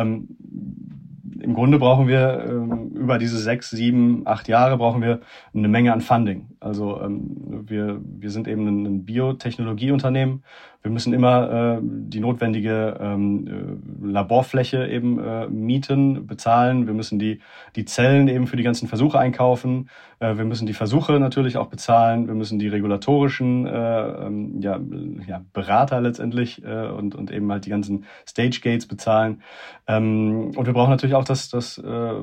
Im 1.40 1.54
Grunde 1.54 1.80
brauchen 1.80 2.08
wir 2.08 2.46
ähm, 2.48 2.90
über 2.90 3.18
diese 3.18 3.38
sechs, 3.38 3.70
sieben, 3.70 4.24
acht 4.26 4.48
Jahre 4.48 4.78
brauchen 4.78 5.02
wir 5.02 5.22
eine 5.54 5.68
Menge 5.68 5.94
an 5.94 6.02
Funding. 6.02 6.50
Also 6.60 7.02
ähm, 7.02 7.66
wir, 7.68 8.02
wir 8.04 8.30
sind 8.30 8.48
eben 8.48 8.68
ein 8.68 9.06
Biotechnologieunternehmen, 9.06 10.44
Wir 10.84 10.92
müssen 10.92 11.14
immer 11.14 11.78
äh, 11.78 11.80
die 11.82 12.20
notwendige 12.20 12.98
ähm, 13.00 13.80
äh, 14.02 14.06
Laborfläche 14.06 14.86
eben 14.86 15.18
äh, 15.18 15.48
mieten, 15.48 16.28
bezahlen. 16.28 16.88
Wir 16.88 16.94
müssen 16.94 17.20
die, 17.20 17.40
die 17.78 17.86
Zellen 17.86 18.28
eben 18.28 18.48
für 18.48 18.58
die 18.58 18.64
ganzen 18.64 18.90
Versuche 18.90 19.18
einkaufen. 19.18 19.90
Äh, 20.20 20.36
wir 20.36 20.44
müssen 20.44 20.68
die 20.68 20.74
Versuche 20.74 21.14
natürlich 21.22 21.56
auch 21.56 21.68
bezahlen. 21.68 22.28
Wir 22.28 22.36
müssen 22.36 22.60
die 22.60 22.68
regulatorischen 22.68 23.66
äh, 23.66 24.26
ähm, 24.26 24.60
ja, 24.60 24.78
ja, 25.26 25.46
Berater 25.54 26.02
letztendlich 26.02 26.62
äh, 26.66 26.88
und, 26.88 27.16
und 27.16 27.32
eben 27.32 27.50
halt 27.50 27.66
die 27.66 27.70
ganzen 27.70 28.04
Stage 28.28 28.60
Gates 28.62 28.86
bezahlen. 28.86 29.42
Ähm, 29.88 30.52
und 30.54 30.66
wir 30.66 30.74
brauchen 30.74 30.92
natürlich 30.92 31.16
auch 31.16 31.24
das, 31.24 31.48
das 31.48 31.78
äh, 31.78 32.14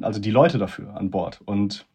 also 0.00 0.18
die 0.18 0.30
Leute 0.30 0.56
dafür 0.56 0.96
an 0.96 1.10
Bord. 1.10 1.42
Und 1.44 1.86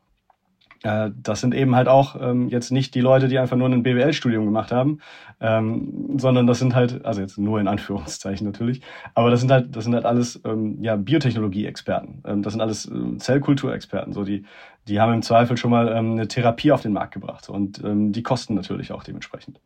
das 0.84 1.40
sind 1.40 1.56
eben 1.56 1.76
halt 1.76 1.88
auch 1.88 2.18
ähm, 2.20 2.50
jetzt 2.50 2.70
nicht 2.72 2.94
die 2.94 3.00
Leute, 3.00 3.30
die 3.30 3.40
einfach 3.40 3.56
nur 3.56 3.70
ein 3.70 3.84
BWL-Studium 3.84 4.44
gemacht 4.44 4.72
haben, 4.74 5.00
ähm, 5.40 6.18
sondern 6.18 6.46
das 6.46 6.60
sind 6.60 6.76
halt, 6.76 7.06
also 7.06 7.22
jetzt 7.22 7.38
nur 7.38 7.62
in 7.62 7.70
Anführungszeichen 7.70 8.46
natürlich, 8.46 8.82
aber 9.16 9.32
das 9.32 9.40
sind 9.40 9.50
halt, 9.50 9.74
das 9.76 9.86
sind 9.86 9.96
halt 9.96 10.06
alles 10.06 10.42
ähm, 10.44 10.82
ja, 10.82 10.98
Biotechnologie-Experten. 10.98 12.22
Ähm, 12.26 12.44
das 12.44 12.52
sind 12.54 12.62
alles 12.62 12.86
äh, 12.86 13.18
Zellkulturexperten. 13.18 14.12
So 14.12 14.26
die, 14.26 14.44
die 14.90 15.00
haben 15.00 15.14
im 15.14 15.22
Zweifel 15.22 15.56
schon 15.56 15.72
mal 15.72 15.88
ähm, 15.88 16.12
eine 16.12 16.28
Therapie 16.28 16.74
auf 16.74 16.82
den 16.82 16.92
Markt 16.92 17.14
gebracht 17.14 17.48
und 17.50 17.82
ähm, 17.84 18.12
die 18.12 18.24
kosten 18.24 18.54
natürlich 18.54 18.92
auch 18.92 19.04
dementsprechend. 19.04 19.62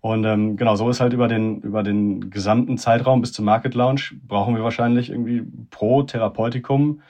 Und 0.00 0.24
ähm, 0.24 0.56
genau, 0.56 0.76
so 0.76 0.90
ist 0.90 1.00
halt 1.00 1.12
über 1.12 1.28
den, 1.28 1.60
über 1.60 1.82
den 1.82 2.30
gesamten 2.30 2.78
Zeitraum 2.78 3.20
bis 3.20 3.32
zum 3.32 3.44
Market 3.44 3.74
Launch 3.74 4.14
brauchen 4.26 4.54
wir 4.56 4.62
wahrscheinlich 4.62 5.10
irgendwie 5.10 5.44
pro 5.70 6.02
Therapeutikum 6.02 7.00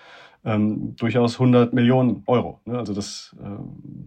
ähm, 0.44 0.94
durchaus 0.96 1.34
100 1.34 1.72
Millionen 1.72 2.22
Euro. 2.26 2.60
Ne? 2.64 2.78
Also 2.78 2.94
das, 2.94 3.36
äh, 3.40 3.46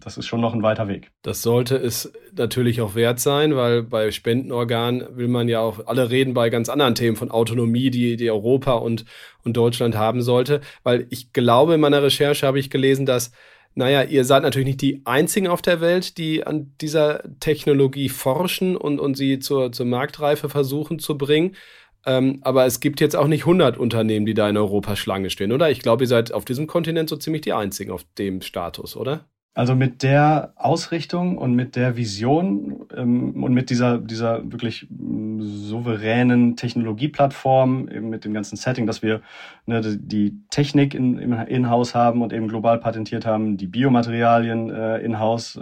das 0.00 0.16
ist 0.16 0.26
schon 0.26 0.40
noch 0.40 0.54
ein 0.54 0.62
weiter 0.62 0.88
Weg. 0.88 1.10
Das 1.22 1.42
sollte 1.42 1.76
es 1.76 2.12
natürlich 2.34 2.80
auch 2.80 2.94
wert 2.94 3.20
sein, 3.20 3.54
weil 3.54 3.82
bei 3.82 4.10
Spendenorganen 4.10 5.16
will 5.16 5.28
man 5.28 5.48
ja 5.48 5.60
auch, 5.60 5.86
alle 5.86 6.10
reden 6.10 6.34
bei 6.34 6.50
ganz 6.50 6.68
anderen 6.68 6.94
Themen 6.94 7.16
von 7.16 7.30
Autonomie, 7.30 7.90
die, 7.90 8.16
die 8.16 8.30
Europa 8.30 8.72
und, 8.72 9.04
und 9.44 9.56
Deutschland 9.56 9.96
haben 9.96 10.22
sollte. 10.22 10.60
Weil 10.82 11.06
ich 11.10 11.32
glaube, 11.32 11.74
in 11.74 11.80
meiner 11.80 12.02
Recherche 12.02 12.46
habe 12.46 12.58
ich 12.58 12.70
gelesen, 12.70 13.06
dass 13.06 13.32
naja, 13.74 14.02
ihr 14.02 14.24
seid 14.24 14.42
natürlich 14.42 14.66
nicht 14.66 14.82
die 14.82 15.00
Einzigen 15.06 15.48
auf 15.48 15.62
der 15.62 15.80
Welt, 15.80 16.18
die 16.18 16.46
an 16.46 16.74
dieser 16.80 17.22
Technologie 17.40 18.10
forschen 18.10 18.76
und, 18.76 19.00
und 19.00 19.16
sie 19.16 19.38
zur, 19.38 19.72
zur 19.72 19.86
Marktreife 19.86 20.50
versuchen 20.50 20.98
zu 20.98 21.16
bringen. 21.16 21.56
Ähm, 22.04 22.40
aber 22.42 22.66
es 22.66 22.80
gibt 22.80 23.00
jetzt 23.00 23.14
auch 23.14 23.28
nicht 23.28 23.42
100 23.42 23.78
Unternehmen, 23.78 24.26
die 24.26 24.34
da 24.34 24.48
in 24.48 24.56
Europa 24.56 24.96
Schlange 24.96 25.30
stehen, 25.30 25.52
oder? 25.52 25.70
Ich 25.70 25.80
glaube, 25.80 26.04
ihr 26.04 26.08
seid 26.08 26.32
auf 26.32 26.44
diesem 26.44 26.66
Kontinent 26.66 27.08
so 27.08 27.16
ziemlich 27.16 27.42
die 27.42 27.52
Einzigen 27.52 27.92
auf 27.92 28.04
dem 28.18 28.42
Status, 28.42 28.96
oder? 28.96 29.26
Also 29.54 29.74
mit 29.74 30.02
der 30.02 30.54
Ausrichtung 30.56 31.36
und 31.36 31.54
mit 31.54 31.76
der 31.76 31.98
Vision 31.98 32.86
ähm, 32.96 33.44
und 33.44 33.52
mit 33.52 33.68
dieser, 33.68 33.98
dieser 33.98 34.50
wirklich 34.50 34.86
mm, 34.88 35.42
souveränen 35.42 36.56
Technologieplattform, 36.56 37.86
eben 37.90 38.08
mit 38.08 38.24
dem 38.24 38.32
ganzen 38.32 38.56
Setting, 38.56 38.86
dass 38.86 39.02
wir 39.02 39.20
ne, 39.66 39.82
die 39.82 40.40
Technik 40.48 40.94
in, 40.94 41.18
In-house 41.18 41.94
haben 41.94 42.22
und 42.22 42.32
eben 42.32 42.48
global 42.48 42.78
patentiert 42.78 43.26
haben, 43.26 43.58
die 43.58 43.66
Biomaterialien 43.66 44.70
äh, 44.70 44.98
in-house 45.00 45.56
äh, 45.56 45.60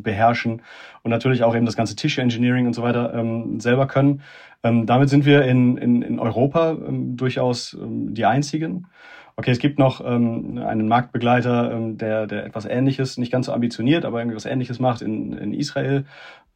beherrschen 0.00 0.62
und 1.02 1.10
natürlich 1.10 1.44
auch 1.44 1.54
eben 1.54 1.66
das 1.66 1.76
ganze 1.76 1.94
Tissue 1.94 2.22
Engineering 2.22 2.66
und 2.66 2.72
so 2.72 2.82
weiter 2.82 3.12
ähm, 3.12 3.60
selber 3.60 3.86
können. 3.86 4.22
Ähm, 4.62 4.86
damit 4.86 5.08
sind 5.08 5.24
wir 5.24 5.42
in, 5.42 5.76
in, 5.76 6.02
in 6.02 6.18
Europa 6.18 6.72
ähm, 6.72 7.16
durchaus 7.16 7.74
ähm, 7.74 8.14
die 8.14 8.24
einzigen. 8.24 8.86
Okay, 9.36 9.52
es 9.52 9.60
gibt 9.60 9.78
noch 9.78 10.04
ähm, 10.04 10.58
einen 10.58 10.88
Marktbegleiter, 10.88 11.72
ähm, 11.72 11.96
der, 11.96 12.26
der 12.26 12.44
etwas 12.44 12.64
Ähnliches, 12.64 13.18
nicht 13.18 13.30
ganz 13.30 13.46
so 13.46 13.52
ambitioniert, 13.52 14.04
aber 14.04 14.18
irgendwas 14.18 14.46
Ähnliches 14.46 14.80
macht 14.80 15.00
in, 15.00 15.32
in 15.32 15.54
Israel. 15.54 16.06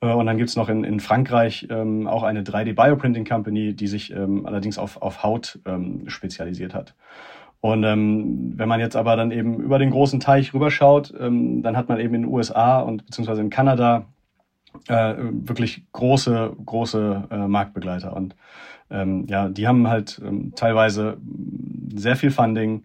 Äh, 0.01 0.13
und 0.13 0.27
dann 0.27 0.37
gibt's 0.37 0.57
noch 0.57 0.69
in, 0.69 0.83
in 0.83 0.99
Frankreich 0.99 1.69
ähm, 1.71 2.09
auch 2.09 2.25
eine 2.25 2.43
3D 2.43 2.75
Bioprinting 2.75 3.25
Company, 3.25 3.75
die 3.75 3.87
sich 3.87 4.13
ähm, 4.13 4.47
allerdings 4.47 4.79
auf, 4.79 5.01
auf 5.01 5.23
Haut 5.23 5.61
ähm, 5.65 6.09
spezialisiert 6.09 6.75
hat. 6.75 6.95
Und 7.61 7.85
ähm, 7.85 8.55
wenn 8.57 8.69
man 8.69 8.81
jetzt 8.81 8.97
aber 8.97 9.15
dann 9.15 9.31
eben 9.31 9.61
über 9.61 9.79
den 9.79 9.91
großen 9.91 10.19
Teich 10.19 10.53
rüberschaut, 10.53 11.15
ähm, 11.21 11.63
dann 11.63 11.77
hat 11.77 11.89
man 11.89 12.01
eben 12.01 12.15
in 12.17 12.23
den 12.23 12.31
USA 12.33 12.81
und 12.81 13.07
beziehungsweise 13.07 13.41
in 13.41 13.51
Kanada 13.51 14.07
äh, 14.89 15.15
wirklich 15.19 15.85
große, 15.93 16.57
große 16.65 17.29
äh, 17.31 17.37
Marktbegleiter. 17.49 18.15
Und 18.15 18.35
ähm, 18.91 19.27
ja, 19.29 19.49
die 19.49 19.67
haben 19.67 19.89
halt 19.89 20.21
ähm, 20.25 20.53
teilweise 20.55 21.19
sehr 21.95 22.17
viel 22.17 22.31
Funding, 22.31 22.85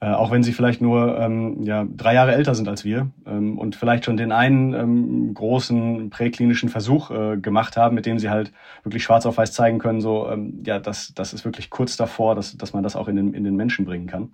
äh, 0.00 0.10
auch 0.10 0.30
wenn 0.30 0.42
sie 0.42 0.52
vielleicht 0.52 0.80
nur 0.80 1.18
ähm, 1.18 1.62
ja, 1.64 1.86
drei 1.96 2.14
Jahre 2.14 2.34
älter 2.34 2.54
sind 2.54 2.68
als 2.68 2.84
wir 2.84 3.08
ähm, 3.26 3.58
und 3.58 3.74
vielleicht 3.74 4.04
schon 4.04 4.16
den 4.16 4.30
einen 4.30 4.72
ähm, 4.74 5.34
großen 5.34 6.10
präklinischen 6.10 6.68
Versuch 6.68 7.10
äh, 7.10 7.36
gemacht 7.36 7.76
haben, 7.76 7.94
mit 7.94 8.06
dem 8.06 8.18
sie 8.18 8.30
halt 8.30 8.52
wirklich 8.84 9.02
schwarz 9.02 9.26
auf 9.26 9.38
weiß 9.38 9.52
zeigen 9.52 9.78
können, 9.78 10.00
so 10.00 10.30
ähm, 10.30 10.62
ja, 10.64 10.78
das, 10.78 11.14
das 11.14 11.32
ist 11.32 11.44
wirklich 11.44 11.70
kurz 11.70 11.96
davor, 11.96 12.34
dass, 12.34 12.56
dass 12.56 12.72
man 12.72 12.82
das 12.82 12.94
auch 12.94 13.08
in 13.08 13.16
den, 13.16 13.34
in 13.34 13.42
den 13.42 13.56
Menschen 13.56 13.84
bringen 13.84 14.06
kann. 14.06 14.32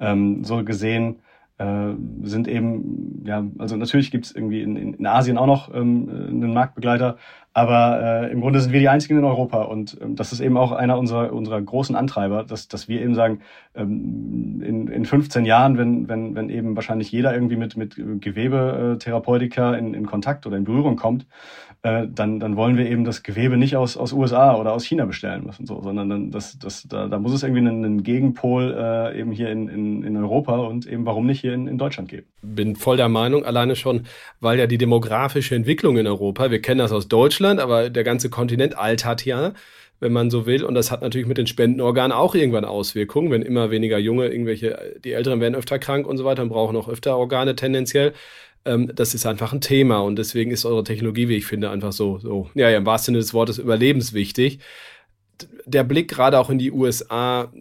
Ähm, 0.00 0.44
so 0.44 0.64
gesehen 0.64 1.20
äh, 1.58 1.94
sind 2.22 2.48
eben, 2.48 3.22
ja, 3.26 3.44
also 3.58 3.76
natürlich 3.76 4.10
gibt's 4.10 4.30
irgendwie 4.30 4.62
in, 4.62 4.76
in 4.94 5.06
Asien 5.06 5.38
auch 5.38 5.46
noch 5.46 5.74
ähm, 5.74 6.08
einen 6.08 6.54
Marktbegleiter, 6.54 7.18
aber 7.58 8.00
äh, 8.00 8.32
im 8.32 8.40
Grunde 8.40 8.60
sind 8.60 8.72
wir 8.72 8.78
die 8.78 8.88
einzigen 8.88 9.18
in 9.18 9.24
Europa 9.24 9.62
und 9.62 9.98
ähm, 10.00 10.14
das 10.14 10.32
ist 10.32 10.38
eben 10.38 10.56
auch 10.56 10.70
einer 10.70 10.96
unserer, 10.96 11.32
unserer 11.32 11.60
großen 11.60 11.96
Antreiber, 11.96 12.44
dass, 12.44 12.68
dass 12.68 12.88
wir 12.88 13.02
eben 13.02 13.16
sagen, 13.16 13.40
ähm, 13.74 14.62
in, 14.64 14.86
in 14.86 15.04
15 15.04 15.44
Jahren, 15.44 15.76
wenn, 15.76 16.08
wenn, 16.08 16.36
wenn 16.36 16.50
eben 16.50 16.76
wahrscheinlich 16.76 17.10
jeder 17.10 17.34
irgendwie 17.34 17.56
mit, 17.56 17.76
mit 17.76 17.96
Gewebetherapeutika 17.96 19.74
in, 19.74 19.92
in 19.92 20.06
Kontakt 20.06 20.46
oder 20.46 20.56
in 20.56 20.64
Berührung 20.64 20.94
kommt, 20.94 21.26
äh, 21.82 22.08
dann, 22.12 22.40
dann 22.40 22.56
wollen 22.56 22.76
wir 22.76 22.90
eben 22.90 23.04
das 23.04 23.22
Gewebe 23.22 23.56
nicht 23.56 23.76
aus, 23.76 23.96
aus 23.96 24.12
USA 24.12 24.56
oder 24.56 24.72
aus 24.72 24.84
China 24.84 25.04
bestellen 25.04 25.44
müssen, 25.44 25.64
so, 25.64 25.80
sondern 25.80 26.08
dann 26.08 26.30
das, 26.32 26.58
das, 26.58 26.82
da, 26.88 27.06
da 27.06 27.20
muss 27.20 27.32
es 27.32 27.44
irgendwie 27.44 27.60
einen, 27.60 27.84
einen 27.84 28.02
Gegenpol 28.02 28.76
äh, 28.76 29.20
eben 29.20 29.30
hier 29.30 29.50
in, 29.50 29.68
in, 29.68 30.02
in 30.02 30.16
Europa 30.16 30.56
und 30.56 30.86
eben 30.86 31.06
warum 31.06 31.26
nicht 31.26 31.40
hier 31.40 31.54
in, 31.54 31.68
in 31.68 31.78
Deutschland 31.78 32.08
geben. 32.08 32.26
Bin 32.42 32.74
voll 32.74 32.96
der 32.96 33.08
Meinung, 33.08 33.44
alleine 33.44 33.76
schon, 33.76 34.02
weil 34.40 34.58
ja 34.58 34.66
die 34.66 34.78
demografische 34.78 35.54
Entwicklung 35.54 35.98
in 35.98 36.06
Europa, 36.08 36.50
wir 36.50 36.60
kennen 36.60 36.78
das 36.78 36.90
aus 36.90 37.06
Deutschland, 37.06 37.47
Deutschland, 37.48 37.60
aber 37.60 37.90
der 37.90 38.04
ganze 38.04 38.30
Kontinent 38.30 38.76
altert 38.76 39.24
ja, 39.24 39.52
wenn 40.00 40.12
man 40.12 40.30
so 40.30 40.46
will. 40.46 40.64
Und 40.64 40.74
das 40.74 40.90
hat 40.90 41.02
natürlich 41.02 41.26
mit 41.26 41.38
den 41.38 41.46
Spendenorganen 41.46 42.12
auch 42.12 42.34
irgendwann 42.34 42.64
Auswirkungen, 42.64 43.30
wenn 43.30 43.42
immer 43.42 43.70
weniger 43.70 43.98
Junge, 43.98 44.28
irgendwelche, 44.28 44.96
die 45.04 45.12
Älteren 45.12 45.40
werden 45.40 45.54
öfter 45.54 45.78
krank 45.78 46.06
und 46.06 46.18
so 46.18 46.24
weiter 46.24 46.42
und 46.42 46.50
brauchen 46.50 46.76
auch 46.76 46.88
öfter 46.88 47.16
Organe 47.16 47.56
tendenziell. 47.56 48.12
Ähm, 48.64 48.90
das 48.94 49.14
ist 49.14 49.26
einfach 49.26 49.52
ein 49.52 49.60
Thema 49.60 50.00
und 50.00 50.16
deswegen 50.16 50.50
ist 50.50 50.64
eure 50.64 50.84
Technologie, 50.84 51.28
wie 51.28 51.36
ich 51.36 51.46
finde, 51.46 51.70
einfach 51.70 51.92
so, 51.92 52.18
so, 52.18 52.50
ja, 52.54 52.68
ja 52.68 52.78
im 52.78 52.86
wahrsten 52.86 53.14
Sinne 53.14 53.22
des 53.22 53.34
Wortes 53.34 53.58
überlebenswichtig. 53.58 54.60
Der 55.66 55.84
Blick 55.84 56.08
gerade 56.08 56.38
auch 56.38 56.50
in 56.50 56.58
die 56.58 56.72
USA, 56.72 57.52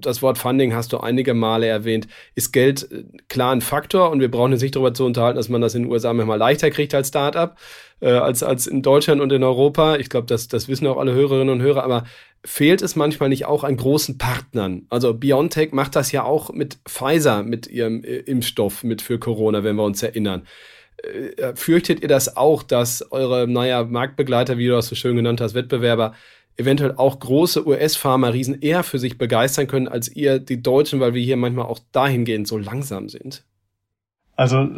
das 0.00 0.22
Wort 0.22 0.38
Funding 0.38 0.74
hast 0.74 0.92
du 0.92 0.98
einige 0.98 1.34
Male 1.34 1.66
erwähnt. 1.66 2.08
Ist 2.34 2.52
Geld 2.52 2.90
äh, 2.90 3.04
klar 3.28 3.52
ein 3.52 3.60
Faktor 3.60 4.10
und 4.10 4.20
wir 4.20 4.30
brauchen 4.30 4.52
jetzt 4.52 4.62
nicht 4.62 4.76
darüber 4.76 4.94
zu 4.94 5.04
unterhalten, 5.04 5.36
dass 5.36 5.48
man 5.48 5.60
das 5.60 5.74
in 5.74 5.84
den 5.84 5.92
USA 5.92 6.12
manchmal 6.12 6.38
leichter 6.38 6.70
kriegt 6.70 6.94
als 6.94 7.08
Startup, 7.08 7.56
äh, 8.00 8.10
als, 8.10 8.42
als 8.42 8.66
in 8.66 8.82
Deutschland 8.82 9.20
und 9.20 9.32
in 9.32 9.42
Europa. 9.42 9.96
Ich 9.96 10.08
glaube, 10.08 10.26
das, 10.26 10.48
das 10.48 10.68
wissen 10.68 10.86
auch 10.86 10.98
alle 10.98 11.12
Hörerinnen 11.12 11.50
und 11.50 11.62
Hörer, 11.62 11.84
aber 11.84 12.04
fehlt 12.44 12.82
es 12.82 12.96
manchmal 12.96 13.28
nicht 13.28 13.46
auch 13.46 13.64
an 13.64 13.76
großen 13.76 14.18
Partnern? 14.18 14.86
Also 14.90 15.14
BioNTech 15.14 15.72
macht 15.72 15.96
das 15.96 16.12
ja 16.12 16.24
auch 16.24 16.52
mit 16.52 16.78
Pfizer, 16.88 17.42
mit 17.42 17.66
ihrem 17.66 18.04
äh, 18.04 18.18
Impfstoff, 18.18 18.84
mit 18.84 19.02
für 19.02 19.18
Corona, 19.18 19.64
wenn 19.64 19.76
wir 19.76 19.84
uns 19.84 20.02
erinnern. 20.02 20.46
Äh, 21.02 21.54
fürchtet 21.54 22.02
ihr 22.02 22.08
das 22.08 22.36
auch, 22.36 22.62
dass 22.62 23.12
eure, 23.12 23.46
naja, 23.46 23.84
Marktbegleiter, 23.84 24.58
wie 24.58 24.66
du 24.66 24.72
das 24.72 24.88
so 24.88 24.94
schön 24.94 25.16
genannt 25.16 25.40
hast, 25.40 25.54
Wettbewerber, 25.54 26.14
eventuell 26.58 26.94
auch 26.96 27.18
große 27.18 27.66
US-Pharma-Riesen 27.66 28.60
eher 28.60 28.82
für 28.82 28.98
sich 28.98 29.16
begeistern 29.16 29.68
können 29.68 29.88
als 29.88 30.14
ihr, 30.14 30.38
die 30.40 30.62
Deutschen, 30.62 31.00
weil 31.00 31.14
wir 31.14 31.22
hier 31.22 31.36
manchmal 31.36 31.66
auch 31.66 31.78
dahingehend 31.92 32.46
so 32.46 32.58
langsam 32.58 33.08
sind? 33.08 33.44
Also 34.36 34.68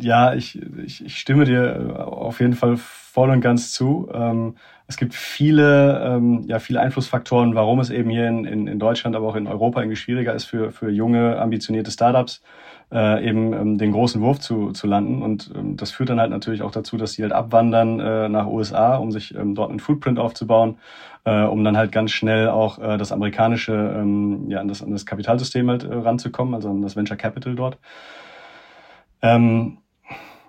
ja, 0.00 0.34
ich, 0.34 0.60
ich, 0.84 1.04
ich 1.04 1.18
stimme 1.18 1.44
dir 1.44 2.06
auf 2.06 2.40
jeden 2.40 2.54
Fall 2.54 2.76
voll 2.76 3.30
und 3.30 3.40
ganz 3.40 3.72
zu. 3.72 4.08
Ähm, 4.12 4.56
es 4.86 4.96
gibt 4.96 5.14
viele, 5.14 6.00
ähm, 6.04 6.44
ja, 6.46 6.60
viele 6.60 6.80
Einflussfaktoren, 6.80 7.54
warum 7.56 7.80
es 7.80 7.90
eben 7.90 8.10
hier 8.10 8.28
in, 8.28 8.44
in, 8.44 8.66
in 8.68 8.78
Deutschland, 8.78 9.16
aber 9.16 9.28
auch 9.28 9.36
in 9.36 9.48
Europa 9.48 9.80
irgendwie 9.80 9.96
schwieriger 9.96 10.34
ist 10.34 10.44
für, 10.44 10.70
für 10.70 10.90
junge, 10.90 11.38
ambitionierte 11.38 11.90
Startups, 11.90 12.42
äh, 12.92 13.28
eben 13.28 13.52
ähm, 13.52 13.78
den 13.78 13.92
großen 13.92 14.20
Wurf 14.20 14.40
zu, 14.40 14.72
zu 14.72 14.86
landen. 14.86 15.22
Und 15.22 15.52
ähm, 15.54 15.76
das 15.76 15.90
führt 15.90 16.10
dann 16.10 16.20
halt 16.20 16.30
natürlich 16.30 16.62
auch 16.62 16.72
dazu, 16.72 16.96
dass 16.96 17.12
sie 17.12 17.22
halt 17.22 17.32
abwandern 17.32 18.00
äh, 18.00 18.28
nach 18.28 18.46
USA, 18.46 18.96
um 18.96 19.12
sich 19.12 19.34
ähm, 19.34 19.54
dort 19.54 19.70
einen 19.70 19.80
Footprint 19.80 20.18
aufzubauen, 20.18 20.78
äh, 21.24 21.42
um 21.42 21.62
dann 21.62 21.76
halt 21.76 21.92
ganz 21.92 22.10
schnell 22.10 22.48
auch 22.48 22.78
äh, 22.78 22.98
das 22.98 23.12
amerikanische, 23.12 23.72
ähm, 23.72 24.50
ja, 24.50 24.60
an 24.60 24.68
das, 24.68 24.82
an 24.82 24.90
das 24.90 25.06
Kapitalsystem 25.06 25.68
halt 25.70 25.84
äh, 25.84 25.94
ranzukommen, 25.94 26.54
also 26.54 26.70
an 26.70 26.82
das 26.82 26.96
Venture 26.96 27.16
Capital 27.16 27.54
dort. 27.54 27.78
Ähm, 29.22 29.78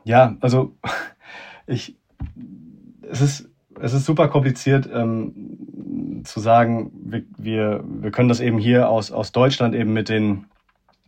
ja, 0.04 0.36
also 0.42 0.74
ich, 1.68 1.96
es 3.10 3.22
ist, 3.22 3.50
es 3.80 3.94
ist 3.94 4.06
super 4.06 4.28
kompliziert 4.28 4.90
ähm, 4.92 6.22
zu 6.24 6.40
sagen, 6.40 6.92
wir, 7.04 7.24
wir, 7.38 7.84
wir 7.86 8.12
können 8.12 8.30
das 8.30 8.40
eben 8.40 8.58
hier 8.58 8.90
aus, 8.90 9.12
aus 9.12 9.32
Deutschland 9.32 9.76
eben 9.76 9.94
mit 9.94 10.10
den 10.10 10.46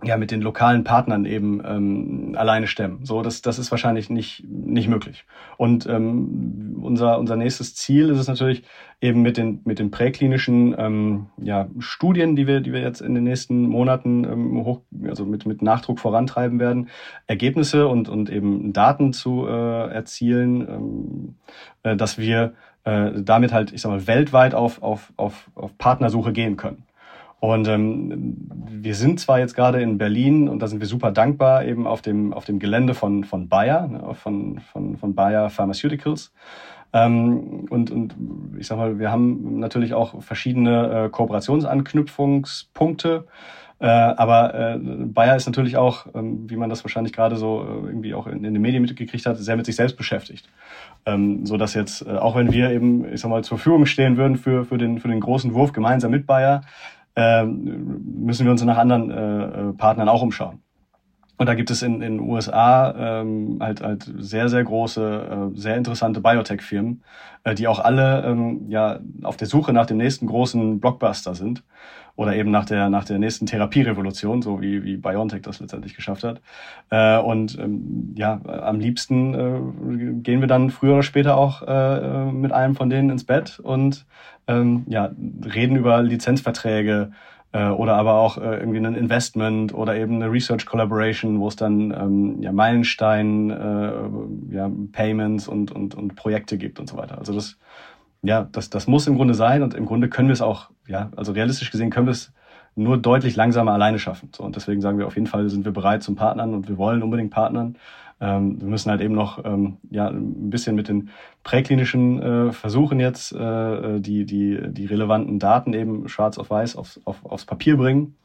ja 0.03 0.17
mit 0.17 0.31
den 0.31 0.41
lokalen 0.41 0.83
Partnern 0.83 1.25
eben 1.25 1.61
ähm, 1.65 2.35
alleine 2.37 2.67
stemmen. 2.67 3.05
So, 3.05 3.21
das, 3.21 3.41
das 3.41 3.59
ist 3.59 3.71
wahrscheinlich 3.71 4.09
nicht, 4.09 4.43
nicht 4.47 4.87
möglich. 4.87 5.25
Und 5.57 5.85
ähm, 5.85 6.79
unser, 6.81 7.19
unser 7.19 7.35
nächstes 7.35 7.75
Ziel 7.75 8.09
ist 8.09 8.19
es 8.19 8.27
natürlich 8.27 8.63
eben 9.01 9.21
mit 9.21 9.37
den, 9.37 9.61
mit 9.65 9.79
den 9.79 9.91
präklinischen 9.91 10.75
ähm, 10.77 11.27
ja, 11.37 11.67
Studien, 11.79 12.35
die 12.35 12.47
wir, 12.47 12.61
die 12.61 12.73
wir 12.73 12.81
jetzt 12.81 13.01
in 13.01 13.15
den 13.15 13.23
nächsten 13.23 13.67
Monaten 13.67 14.23
ähm, 14.23 14.63
hoch, 14.63 14.81
also 15.07 15.25
mit, 15.25 15.45
mit 15.45 15.61
Nachdruck 15.61 15.99
vorantreiben 15.99 16.59
werden, 16.59 16.89
Ergebnisse 17.27 17.87
und, 17.87 18.09
und 18.09 18.29
eben 18.29 18.73
Daten 18.73 19.13
zu 19.13 19.45
äh, 19.47 19.89
erzielen, 19.93 20.61
ähm, 20.61 21.35
äh, 21.83 21.95
dass 21.95 22.17
wir 22.17 22.53
äh, 22.85 23.11
damit 23.21 23.53
halt, 23.53 23.71
ich 23.73 23.81
sag 23.81 23.89
mal, 23.89 24.07
weltweit 24.07 24.55
auf, 24.55 24.81
auf, 24.81 25.13
auf, 25.17 25.49
auf 25.55 25.77
Partnersuche 25.77 26.33
gehen 26.33 26.57
können. 26.57 26.83
Und 27.43 27.67
ähm, 27.67 28.47
wir 28.69 28.95
sind 28.95 29.19
zwar 29.19 29.37
jetzt 29.37 29.53
gerade 29.53 29.81
in 29.81 29.97
Berlin 29.97 30.47
und 30.47 30.59
da 30.59 30.67
sind 30.67 30.79
wir 30.79 30.87
super 30.87 31.11
dankbar 31.11 31.65
eben 31.65 31.87
auf 31.87 32.01
dem, 32.01 32.31
auf 32.31 32.45
dem 32.45 32.57
Gelände 32.57 32.93
von, 32.93 33.25
von 33.25 33.49
Bayer, 33.49 33.85
ne, 33.85 34.13
von, 34.13 34.61
von, 34.71 34.95
von 34.95 35.13
Bayer 35.13 35.49
Pharmaceuticals. 35.49 36.31
Ähm, 36.93 37.65
und, 37.69 37.91
und 37.91 38.15
ich 38.57 38.67
sag 38.67 38.77
mal, 38.77 38.97
wir 38.97 39.11
haben 39.11 39.59
natürlich 39.59 39.93
auch 39.93 40.23
verschiedene 40.23 41.07
äh, 41.07 41.09
Kooperationsanknüpfungspunkte. 41.09 43.25
Äh, 43.79 43.87
aber 43.87 44.53
äh, 44.53 44.77
Bayer 44.79 45.35
ist 45.35 45.45
natürlich 45.45 45.75
auch, 45.75 46.05
ähm, 46.15 46.49
wie 46.49 46.55
man 46.55 46.69
das 46.69 46.85
wahrscheinlich 46.85 47.11
gerade 47.11 47.35
so 47.35 47.61
äh, 47.61 47.87
irgendwie 47.87 48.13
auch 48.13 48.27
in, 48.27 48.45
in, 48.45 48.53
den 48.53 48.61
Medien 48.61 48.81
mitgekriegt 48.81 49.25
hat, 49.25 49.37
sehr 49.37 49.57
mit 49.57 49.65
sich 49.65 49.75
selbst 49.75 49.97
beschäftigt. 49.97 50.47
Ähm, 51.05 51.45
so 51.45 51.57
dass 51.57 51.73
jetzt, 51.73 52.07
äh, 52.07 52.11
auch 52.11 52.37
wenn 52.37 52.53
wir 52.53 52.69
eben, 52.69 53.13
ich 53.13 53.19
sag 53.19 53.29
mal, 53.29 53.43
zur 53.43 53.57
Verfügung 53.57 53.85
stehen 53.85 54.15
würden 54.15 54.37
für, 54.37 54.63
für, 54.63 54.77
den, 54.77 54.99
für 54.99 55.09
den 55.09 55.19
großen 55.19 55.53
Wurf 55.53 55.73
gemeinsam 55.73 56.11
mit 56.11 56.25
Bayer, 56.25 56.61
müssen 57.15 58.45
wir 58.45 58.51
uns 58.51 58.63
nach 58.63 58.77
anderen 58.77 59.11
äh, 59.11 59.73
Partnern 59.73 60.09
auch 60.09 60.21
umschauen. 60.21 60.63
Und 61.37 61.47
da 61.47 61.55
gibt 61.55 61.71
es 61.71 61.81
in 61.81 61.99
den 61.99 62.19
USA 62.19 63.21
ähm, 63.21 63.57
halt, 63.59 63.81
halt 63.81 64.11
sehr, 64.19 64.49
sehr 64.49 64.63
große, 64.63 65.51
äh, 65.55 65.59
sehr 65.59 65.77
interessante 65.77 66.21
Biotech-Firmen, 66.21 67.03
äh, 67.43 67.55
die 67.55 67.67
auch 67.67 67.79
alle 67.79 68.23
ähm, 68.23 68.69
ja 68.69 68.99
auf 69.23 69.37
der 69.37 69.47
Suche 69.47 69.73
nach 69.73 69.87
dem 69.87 69.97
nächsten 69.97 70.27
großen 70.27 70.79
Blockbuster 70.79 71.33
sind 71.33 71.63
oder 72.15 72.35
eben 72.35 72.51
nach 72.51 72.65
der, 72.65 72.89
nach 72.89 73.05
der 73.05 73.17
nächsten 73.17 73.47
Therapierevolution, 73.47 74.43
so 74.43 74.61
wie, 74.61 74.83
wie 74.83 74.97
BioNTech 74.97 75.41
das 75.41 75.59
letztendlich 75.59 75.95
geschafft 75.95 76.23
hat. 76.23 76.41
Äh, 76.91 77.17
und 77.17 77.57
ähm, 77.57 78.13
ja, 78.15 78.39
am 78.45 78.79
liebsten 78.79 79.33
äh, 79.33 80.21
gehen 80.21 80.39
wir 80.39 80.47
dann 80.47 80.69
früher 80.69 80.93
oder 80.93 81.03
später 81.03 81.37
auch 81.37 81.63
äh, 81.63 82.31
mit 82.31 82.51
einem 82.51 82.75
von 82.75 82.89
denen 82.89 83.09
ins 83.09 83.23
Bett 83.23 83.59
und 83.59 84.05
ähm, 84.47 84.83
ja, 84.87 85.11
reden 85.55 85.75
über 85.75 86.03
Lizenzverträge 86.03 87.11
äh, 87.53 87.69
oder 87.69 87.95
aber 87.95 88.15
auch 88.15 88.37
äh, 88.37 88.57
irgendwie 88.57 88.79
ein 88.79 88.95
Investment 88.95 89.73
oder 89.73 89.95
eben 89.95 90.15
eine 90.15 90.31
Research 90.31 90.65
Collaboration, 90.65 91.39
wo 91.39 91.47
es 91.47 91.55
dann 91.55 91.91
ähm, 91.91 92.41
ja, 92.41 92.51
Meilenstein, 92.51 93.49
äh, 93.49 94.55
ja, 94.55 94.69
Payments 94.91 95.47
und, 95.47 95.71
und, 95.71 95.95
und 95.95 96.15
Projekte 96.15 96.57
gibt 96.57 96.79
und 96.79 96.89
so 96.89 96.97
weiter. 96.97 97.17
Also 97.17 97.33
das 97.33 97.57
ja, 98.23 98.47
das, 98.51 98.69
das 98.69 98.87
muss 98.87 99.05
im 99.05 99.15
Grunde 99.15 99.33
sein 99.33 99.61
und 99.63 99.73
im 99.73 99.85
Grunde 99.85 100.09
können 100.09 100.29
wir 100.29 100.33
es 100.33 100.41
auch, 100.41 100.69
ja, 100.87 101.11
also 101.15 101.33
realistisch 101.33 101.71
gesehen 101.71 101.89
können 101.89 102.07
wir 102.07 102.11
es 102.11 102.31
nur 102.75 102.97
deutlich 102.97 103.35
langsamer 103.35 103.73
alleine 103.73 103.99
schaffen. 103.99 104.29
So, 104.35 104.43
und 104.43 104.55
deswegen 104.55 104.81
sagen 104.81 104.97
wir 104.97 105.05
auf 105.05 105.15
jeden 105.15 105.27
Fall 105.27 105.47
sind 105.49 105.65
wir 105.65 105.73
bereit 105.73 106.01
zum 106.01 106.15
Partnern 106.15 106.53
und 106.53 106.67
wir 106.67 106.77
wollen 106.77 107.03
unbedingt 107.03 107.31
partnern. 107.31 107.75
Ähm, 108.23 108.61
wir 108.61 108.69
müssen 108.69 108.89
halt 108.89 109.01
eben 109.01 109.13
noch 109.13 109.43
ähm, 109.43 109.77
ja, 109.91 110.07
ein 110.07 110.49
bisschen 110.49 110.75
mit 110.75 110.87
den 110.87 111.09
präklinischen 111.43 112.21
äh, 112.21 112.51
Versuchen 112.53 113.01
jetzt 113.01 113.33
äh, 113.33 113.99
die, 113.99 114.25
die, 114.25 114.59
die 114.69 114.85
relevanten 114.85 115.39
Daten 115.39 115.73
eben 115.73 116.07
schwarz 116.07 116.37
auf 116.37 116.49
weiß 116.49 116.77
aufs, 116.77 117.01
auf, 117.03 117.25
aufs 117.25 117.43
Papier 117.43 117.75
bringen. 117.75 118.15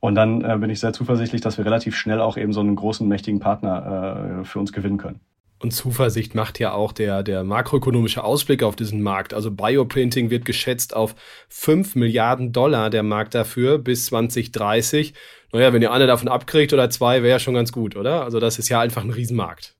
Und 0.00 0.16
dann 0.16 0.44
äh, 0.44 0.58
bin 0.58 0.70
ich 0.70 0.80
sehr 0.80 0.92
zuversichtlich, 0.92 1.40
dass 1.40 1.56
wir 1.56 1.64
relativ 1.64 1.94
schnell 1.94 2.20
auch 2.20 2.36
eben 2.36 2.52
so 2.52 2.60
einen 2.60 2.74
großen, 2.74 3.06
mächtigen 3.06 3.38
Partner 3.38 4.40
äh, 4.40 4.44
für 4.44 4.58
uns 4.58 4.72
gewinnen 4.72 4.98
können. 4.98 5.20
Und 5.64 5.70
Zuversicht 5.70 6.34
macht 6.34 6.58
ja 6.58 6.74
auch 6.74 6.92
der, 6.92 7.22
der 7.22 7.42
makroökonomische 7.42 8.22
Ausblick 8.22 8.62
auf 8.62 8.76
diesen 8.76 9.00
Markt. 9.00 9.32
Also 9.32 9.50
Bioprinting 9.50 10.28
wird 10.28 10.44
geschätzt 10.44 10.94
auf 10.94 11.14
5 11.48 11.94
Milliarden 11.94 12.52
Dollar 12.52 12.90
der 12.90 13.02
Markt 13.02 13.34
dafür 13.34 13.78
bis 13.78 14.04
2030. 14.04 15.14
Naja, 15.54 15.72
wenn 15.72 15.80
ihr 15.80 15.90
eine 15.90 16.06
davon 16.06 16.28
abkriegt 16.28 16.74
oder 16.74 16.90
zwei, 16.90 17.22
wäre 17.22 17.30
ja 17.30 17.38
schon 17.38 17.54
ganz 17.54 17.72
gut, 17.72 17.96
oder? 17.96 18.24
Also 18.24 18.40
das 18.40 18.58
ist 18.58 18.68
ja 18.68 18.78
einfach 18.78 19.04
ein 19.04 19.10
Riesenmarkt. 19.10 19.74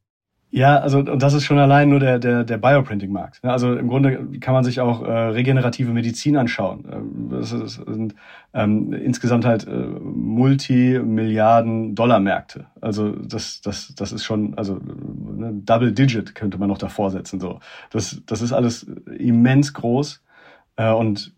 Ja, 0.54 0.78
also 0.78 0.98
und 0.98 1.20
das 1.20 1.34
ist 1.34 1.42
schon 1.42 1.58
allein 1.58 1.88
nur 1.88 1.98
der 1.98 2.20
der 2.20 2.44
der 2.44 2.58
Bioprinting-Markt. 2.58 3.40
Also 3.42 3.74
im 3.74 3.88
Grunde 3.88 4.24
kann 4.38 4.54
man 4.54 4.62
sich 4.62 4.80
auch 4.80 5.02
äh, 5.02 5.10
regenerative 5.10 5.90
Medizin 5.90 6.36
anschauen. 6.36 6.84
Ähm, 6.92 7.28
das, 7.28 7.50
sind 7.50 8.14
ähm, 8.52 8.92
insgesamt 8.92 9.44
halt 9.44 9.66
äh, 9.66 9.72
Multimilliarden 9.72 11.96
Dollar 11.96 12.20
Märkte. 12.20 12.66
Also 12.80 13.10
das 13.10 13.62
das 13.62 13.96
das 13.96 14.12
ist 14.12 14.22
schon 14.22 14.56
also 14.56 14.74
ne, 14.76 15.54
Double 15.64 15.90
Digit 15.90 16.36
könnte 16.36 16.56
man 16.58 16.68
noch 16.68 16.78
davor 16.78 17.10
setzen 17.10 17.40
so. 17.40 17.58
Das 17.90 18.22
das 18.24 18.40
ist 18.40 18.52
alles 18.52 18.86
immens 19.18 19.74
groß 19.74 20.22
und 20.82 21.32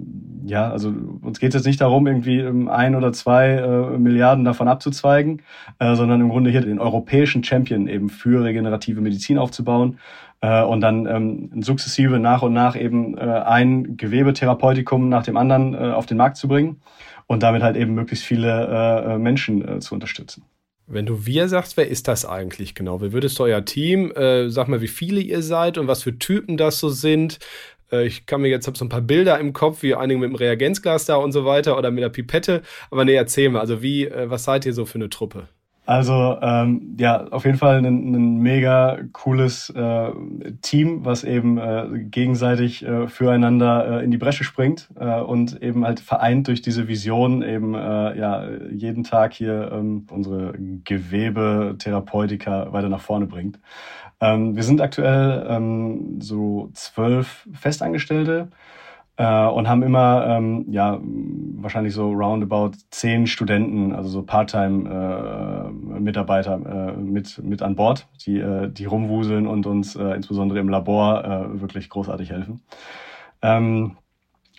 ja, 0.46 0.70
also 0.70 0.94
uns 1.20 1.40
geht 1.40 1.50
es 1.50 1.56
jetzt 1.56 1.66
nicht 1.66 1.80
darum, 1.80 2.06
irgendwie 2.06 2.42
ein 2.70 2.94
oder 2.94 3.12
zwei 3.12 3.50
äh, 3.50 3.98
Milliarden 3.98 4.44
davon 4.44 4.68
abzuzweigen, 4.68 5.42
äh, 5.78 5.94
sondern 5.94 6.20
im 6.20 6.28
Grunde 6.28 6.50
hier 6.50 6.62
den 6.62 6.78
europäischen 6.78 7.44
Champion 7.44 7.88
eben 7.88 8.08
für 8.08 8.44
regenerative 8.44 9.00
Medizin 9.00 9.38
aufzubauen 9.38 9.98
äh, 10.40 10.62
und 10.62 10.80
dann 10.80 11.06
ähm, 11.06 11.62
sukzessive 11.62 12.18
nach 12.18 12.42
und 12.42 12.52
nach 12.52 12.76
eben 12.76 13.18
äh, 13.18 13.20
ein 13.20 13.96
Gewebetherapeutikum 13.96 15.08
nach 15.08 15.24
dem 15.24 15.36
anderen 15.36 15.74
äh, 15.74 15.92
auf 15.92 16.06
den 16.06 16.16
Markt 16.16 16.36
zu 16.36 16.48
bringen 16.48 16.80
und 17.26 17.42
damit 17.42 17.62
halt 17.62 17.76
eben 17.76 17.94
möglichst 17.94 18.24
viele 18.24 18.48
äh, 18.48 19.14
äh 19.14 19.18
Menschen 19.18 19.66
äh, 19.66 19.78
zu 19.80 19.94
unterstützen. 19.94 20.44
Wenn 20.88 21.04
du 21.06 21.26
wir 21.26 21.48
sagst, 21.48 21.76
wer 21.76 21.88
ist 21.88 22.06
das 22.06 22.24
eigentlich 22.24 22.76
genau? 22.76 23.02
Wie 23.02 23.12
würdest 23.12 23.40
du 23.40 23.42
euer 23.42 23.64
Team, 23.64 24.12
äh, 24.12 24.48
sag 24.50 24.68
mal, 24.68 24.80
wie 24.80 24.88
viele 24.88 25.20
ihr 25.20 25.42
seid 25.42 25.78
und 25.78 25.88
was 25.88 26.04
für 26.04 26.16
Typen 26.16 26.56
das 26.56 26.78
so 26.78 26.90
sind? 26.90 27.40
Äh, 27.90 28.06
ich 28.06 28.26
kann 28.26 28.40
mir 28.40 28.48
jetzt 28.48 28.66
hab 28.66 28.76
so 28.76 28.84
ein 28.84 28.88
paar 28.88 29.00
Bilder 29.00 29.38
im 29.38 29.52
Kopf, 29.52 29.82
wie 29.82 29.94
einige 29.94 30.20
mit 30.20 30.30
dem 30.30 30.36
Reagenzglas 30.36 31.06
da 31.06 31.16
und 31.16 31.32
so 31.32 31.44
weiter 31.44 31.78
oder 31.78 31.90
mit 31.90 32.02
der 32.02 32.08
Pipette. 32.08 32.62
Aber 32.90 33.04
nee, 33.04 33.14
erzähl 33.14 33.50
mal, 33.50 33.60
also 33.60 33.82
wie, 33.82 34.06
äh, 34.06 34.30
was 34.30 34.44
seid 34.44 34.66
ihr 34.66 34.72
so 34.72 34.86
für 34.86 34.96
eine 34.96 35.10
Truppe? 35.10 35.48
Also 35.86 36.36
ähm, 36.42 36.96
ja, 36.98 37.28
auf 37.28 37.44
jeden 37.44 37.58
Fall 37.58 37.78
ein, 37.78 37.86
ein 37.86 38.38
mega 38.38 38.98
cooles 39.12 39.70
äh, 39.70 40.10
Team, 40.60 41.04
was 41.04 41.22
eben 41.22 41.58
äh, 41.58 41.86
gegenseitig 42.10 42.84
äh, 42.84 43.06
füreinander 43.06 44.00
äh, 44.00 44.04
in 44.04 44.10
die 44.10 44.18
Bresche 44.18 44.42
springt 44.42 44.88
äh, 44.98 45.20
und 45.20 45.62
eben 45.62 45.86
halt 45.86 46.00
vereint 46.00 46.48
durch 46.48 46.60
diese 46.60 46.88
Vision 46.88 47.44
eben 47.44 47.74
äh, 47.74 48.18
ja 48.18 48.48
jeden 48.72 49.04
Tag 49.04 49.32
hier 49.32 49.70
ähm, 49.72 50.08
unsere 50.10 50.54
Gewebetherapeutika 50.58 52.72
weiter 52.72 52.88
nach 52.88 53.00
vorne 53.00 53.26
bringt. 53.26 53.60
Ähm, 54.20 54.56
wir 54.56 54.62
sind 54.62 54.80
aktuell 54.80 55.46
ähm, 55.48 56.20
so 56.20 56.70
zwölf 56.72 57.46
Festangestellte 57.52 58.48
äh, 59.16 59.46
und 59.46 59.68
haben 59.68 59.82
immer 59.82 60.26
ähm, 60.26 60.66
ja 60.70 60.98
wahrscheinlich 61.02 61.94
so 61.94 62.12
roundabout 62.12 62.72
zehn 62.90 63.26
Studenten, 63.26 63.94
also 63.94 64.08
so 64.08 64.22
Part-Time-Mitarbeiter 64.22 66.60
äh, 66.64 66.90
äh, 66.90 66.96
mit 66.96 67.38
mit 67.42 67.62
an 67.62 67.76
Bord, 67.76 68.06
die 68.26 68.38
äh, 68.38 68.70
die 68.70 68.84
rumwuseln 68.86 69.46
und 69.46 69.66
uns 69.66 69.96
äh, 69.96 70.14
insbesondere 70.14 70.60
im 70.60 70.68
Labor 70.68 71.24
äh, 71.24 71.60
wirklich 71.60 71.88
großartig 71.90 72.30
helfen. 72.30 72.62
Ähm, 73.42 73.96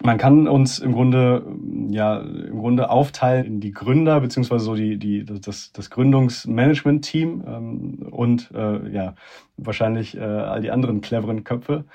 man 0.03 0.17
kann 0.17 0.47
uns 0.47 0.79
im 0.79 0.93
Grunde 0.93 1.45
ja 1.89 2.19
im 2.19 2.59
Grunde 2.59 2.89
aufteilen 2.89 3.45
in 3.45 3.59
die 3.59 3.71
Gründer 3.71 4.19
beziehungsweise 4.19 4.63
so 4.63 4.75
die 4.75 4.97
die 4.97 5.25
das 5.25 5.71
das 5.71 5.89
Gründungsmanagement-Team 5.89 7.43
ähm, 7.47 8.07
und 8.11 8.51
äh, 8.53 8.89
ja 8.89 9.15
wahrscheinlich 9.57 10.15
äh, 10.15 10.21
all 10.21 10.61
die 10.61 10.71
anderen 10.71 11.01
cleveren 11.01 11.43
Köpfe. 11.43 11.85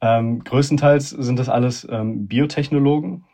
Ähm, 0.00 0.42
größtenteils 0.44 1.10
sind 1.10 1.38
das 1.38 1.48
alles 1.48 1.86
ähm, 1.90 2.26
Biotechnologen. 2.26 3.24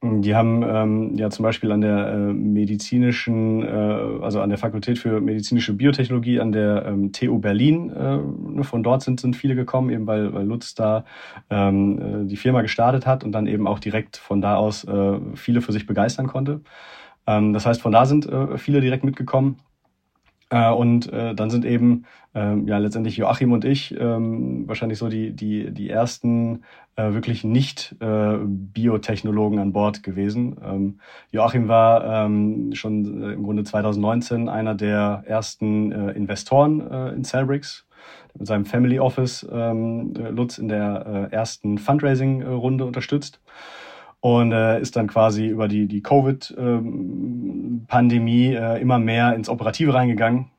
Die 0.00 0.36
haben 0.36 0.62
ähm, 0.62 1.16
ja 1.16 1.28
zum 1.28 1.42
Beispiel 1.42 1.72
an 1.72 1.80
der 1.80 2.06
äh, 2.06 2.32
medizinischen, 2.32 3.64
äh, 3.64 4.22
also 4.22 4.40
an 4.40 4.48
der 4.48 4.56
Fakultät 4.56 4.96
für 4.96 5.20
medizinische 5.20 5.72
Biotechnologie 5.72 6.38
an 6.38 6.52
der 6.52 6.86
ähm, 6.86 7.10
TU 7.10 7.40
Berlin, 7.40 7.90
äh, 7.90 8.18
ne, 8.18 8.62
von 8.62 8.84
dort 8.84 9.02
sind, 9.02 9.18
sind 9.18 9.34
viele 9.34 9.56
gekommen, 9.56 9.90
eben 9.90 10.06
weil, 10.06 10.32
weil 10.32 10.46
Lutz 10.46 10.76
da 10.76 11.04
ähm, 11.50 12.26
äh, 12.26 12.28
die 12.28 12.36
Firma 12.36 12.62
gestartet 12.62 13.06
hat 13.06 13.24
und 13.24 13.32
dann 13.32 13.48
eben 13.48 13.66
auch 13.66 13.80
direkt 13.80 14.16
von 14.16 14.40
da 14.40 14.54
aus 14.54 14.84
äh, 14.84 15.18
viele 15.34 15.62
für 15.62 15.72
sich 15.72 15.84
begeistern 15.84 16.28
konnte. 16.28 16.60
Ähm, 17.26 17.52
das 17.52 17.66
heißt, 17.66 17.82
von 17.82 17.90
da 17.90 18.06
sind 18.06 18.26
äh, 18.26 18.56
viele 18.56 18.80
direkt 18.80 19.02
mitgekommen. 19.02 19.56
Äh, 20.50 20.70
und 20.70 21.12
äh, 21.12 21.34
dann 21.34 21.50
sind 21.50 21.64
eben 21.64 22.04
ähm, 22.34 22.66
ja 22.66 22.78
letztendlich 22.78 23.16
Joachim 23.16 23.52
und 23.52 23.64
ich 23.64 23.94
ähm, 23.98 24.66
wahrscheinlich 24.66 24.98
so 24.98 25.08
die 25.08 25.32
die 25.32 25.70
die 25.72 25.90
ersten 25.90 26.64
äh, 26.96 27.12
wirklich 27.12 27.44
nicht 27.44 27.94
äh, 28.00 28.38
Biotechnologen 28.42 29.58
an 29.58 29.72
Bord 29.72 30.02
gewesen. 30.02 30.56
Ähm, 30.64 31.00
Joachim 31.30 31.68
war 31.68 32.24
ähm, 32.24 32.74
schon 32.74 33.22
äh, 33.22 33.32
im 33.32 33.42
Grunde 33.42 33.64
2019 33.64 34.48
einer 34.48 34.74
der 34.74 35.24
ersten 35.26 35.92
äh, 35.92 36.10
Investoren 36.12 36.80
äh, 36.90 37.10
in 37.10 37.24
Cellbricks 37.24 37.86
mit 38.38 38.46
seinem 38.46 38.64
Family 38.64 38.98
Office 39.00 39.46
ähm, 39.50 40.14
Lutz 40.14 40.58
in 40.58 40.68
der 40.68 41.28
äh, 41.30 41.34
ersten 41.34 41.78
Fundraising-Runde 41.78 42.84
unterstützt. 42.84 43.40
Und 44.20 44.52
äh, 44.52 44.80
ist 44.80 44.96
dann 44.96 45.06
quasi 45.06 45.46
über 45.46 45.68
die, 45.68 45.86
die 45.86 46.02
Covid-Pandemie 46.02 48.54
ähm, 48.54 48.62
äh, 48.62 48.80
immer 48.80 48.98
mehr 48.98 49.34
ins 49.34 49.48
Operative 49.48 49.94
reingegangen 49.94 50.50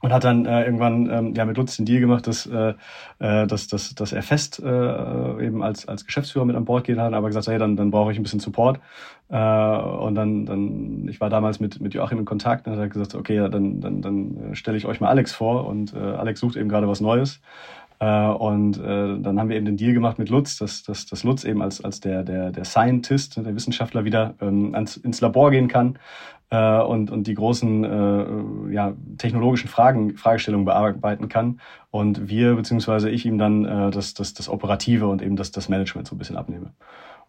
und 0.00 0.12
hat 0.12 0.24
dann 0.24 0.46
äh, 0.46 0.64
irgendwann 0.64 1.10
ähm, 1.10 1.34
ja 1.34 1.44
mit 1.44 1.56
Lutz 1.56 1.76
den 1.76 1.86
Deal 1.86 2.00
gemacht, 2.00 2.26
dass, 2.26 2.46
äh, 2.46 2.74
äh, 3.18 3.46
dass, 3.46 3.66
dass, 3.66 3.94
dass 3.94 4.12
er 4.12 4.22
fest 4.22 4.60
äh, 4.64 5.44
eben 5.44 5.62
als, 5.62 5.88
als 5.88 6.06
Geschäftsführer 6.06 6.44
mit 6.44 6.56
an 6.56 6.64
Bord 6.64 6.84
gehen 6.84 7.00
hat, 7.00 7.12
aber 7.14 7.28
gesagt, 7.28 7.48
hey, 7.48 7.58
dann, 7.58 7.76
dann 7.76 7.90
brauche 7.90 8.12
ich 8.12 8.18
ein 8.18 8.22
bisschen 8.22 8.40
Support. 8.40 8.80
Äh, 9.28 9.36
und 9.36 10.14
dann, 10.14 10.46
dann, 10.46 11.08
ich 11.08 11.20
war 11.20 11.30
damals 11.30 11.60
mit, 11.60 11.80
mit 11.80 11.94
Joachim 11.94 12.18
in 12.18 12.24
Kontakt 12.24 12.66
und 12.68 12.78
hat 12.78 12.90
gesagt, 12.90 13.14
okay, 13.14 13.48
dann, 13.50 13.80
dann, 13.80 14.02
dann 14.02 14.54
stelle 14.54 14.76
ich 14.76 14.86
euch 14.86 15.00
mal 15.00 15.08
Alex 15.08 15.32
vor 15.32 15.66
und 15.66 15.94
äh, 15.94 15.98
Alex 15.98 16.40
sucht 16.40 16.56
eben 16.56 16.68
gerade 16.68 16.88
was 16.88 17.00
Neues. 17.00 17.40
Äh, 18.00 18.28
und 18.28 18.78
äh, 18.78 19.18
dann 19.18 19.38
haben 19.38 19.48
wir 19.48 19.56
eben 19.56 19.66
den 19.66 19.76
Deal 19.76 19.92
gemacht 19.92 20.18
mit 20.18 20.28
Lutz, 20.28 20.56
dass, 20.58 20.82
dass, 20.82 21.06
dass 21.06 21.24
Lutz 21.24 21.44
eben 21.44 21.62
als, 21.62 21.82
als 21.82 22.00
der, 22.00 22.22
der, 22.22 22.50
der 22.52 22.64
Scientist, 22.64 23.36
der 23.36 23.54
Wissenschaftler 23.54 24.04
wieder 24.04 24.34
ähm, 24.40 24.74
ans, 24.74 24.96
ins 24.96 25.20
Labor 25.20 25.50
gehen 25.50 25.68
kann 25.68 25.98
äh, 26.50 26.80
und, 26.80 27.10
und 27.10 27.26
die 27.26 27.34
großen 27.34 28.72
ja, 28.72 28.94
technologischen 29.18 29.68
Fragen, 29.68 30.16
Fragestellungen 30.16 30.64
bearbeiten 30.64 31.28
kann. 31.28 31.60
Und 31.90 32.28
wir, 32.28 32.54
beziehungsweise 32.54 33.10
ich 33.10 33.26
ihm 33.26 33.38
dann 33.38 33.90
das, 33.90 34.14
das, 34.14 34.34
das 34.34 34.48
Operative 34.48 35.08
und 35.08 35.22
eben 35.22 35.36
das, 35.36 35.50
das 35.50 35.68
Management 35.68 36.06
so 36.06 36.14
ein 36.14 36.18
bisschen 36.18 36.36
abnehme. 36.36 36.72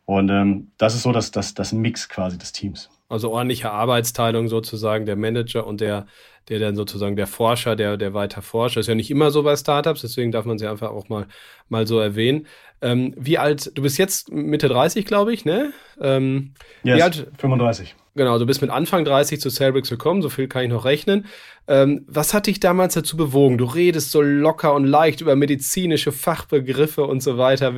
Und 0.10 0.30
ähm, 0.30 0.72
das 0.78 0.96
ist 0.96 1.04
so 1.04 1.12
das, 1.12 1.30
das, 1.30 1.54
das 1.54 1.72
Mix 1.72 2.10
quasi 2.10 2.38
des 2.38 2.52
Teams. 2.52 2.90
Also 3.10 3.32
ordentliche 3.32 3.72
Arbeitsteilung 3.72 4.48
sozusagen, 4.48 5.06
der 5.06 5.16
Manager 5.16 5.68
und 5.68 5.82
der, 5.82 6.08
der 6.50 6.60
dann 6.60 6.76
sozusagen 6.76 7.16
der 7.16 7.28
Forscher, 7.28 7.76
der, 7.76 7.98
der 7.98 8.14
weiter 8.14 8.42
forscht. 8.42 8.78
Das 8.78 8.86
ist 8.86 8.90
ja 8.90 8.96
nicht 8.96 9.12
immer 9.12 9.32
so 9.32 9.44
bei 9.44 9.56
Startups, 9.56 10.02
deswegen 10.02 10.32
darf 10.32 10.46
man 10.46 10.58
sie 10.58 10.68
einfach 10.68 10.92
auch 10.92 11.10
mal, 11.10 11.28
mal 11.70 11.88
so 11.88 12.00
erwähnen. 12.00 12.48
Ähm, 12.82 13.14
wie 13.18 13.38
alt, 13.38 13.72
du 13.76 13.82
bist 13.82 13.98
jetzt 13.98 14.32
Mitte 14.32 14.70
30, 14.70 15.06
glaube 15.06 15.34
ich, 15.34 15.46
ne? 15.46 15.74
Ähm, 16.02 16.54
yes, 16.84 16.98
wie 16.98 17.04
alt? 17.04 17.28
35. 17.38 17.96
Genau, 18.16 18.38
du 18.40 18.46
bist 18.46 18.62
mit 18.62 18.72
Anfang 18.72 19.06
30 19.06 19.40
zu 19.40 19.50
Celbrix 19.50 19.90
gekommen, 19.90 20.22
so 20.22 20.30
viel 20.30 20.48
kann 20.48 20.64
ich 20.64 20.70
noch 20.70 20.84
rechnen. 20.84 21.26
Ähm, 21.68 22.06
was 22.08 22.34
hat 22.34 22.48
dich 22.48 22.60
damals 22.60 22.96
dazu 22.96 23.16
bewogen? 23.16 23.58
Du 23.58 23.66
redest 23.66 24.12
so 24.12 24.22
locker 24.22 24.74
und 24.74 24.86
leicht 24.86 25.22
über 25.22 25.36
medizinische 25.36 26.12
Fachbegriffe 26.12 27.06
und 27.06 27.22
so 27.22 27.38
weiter. 27.38 27.74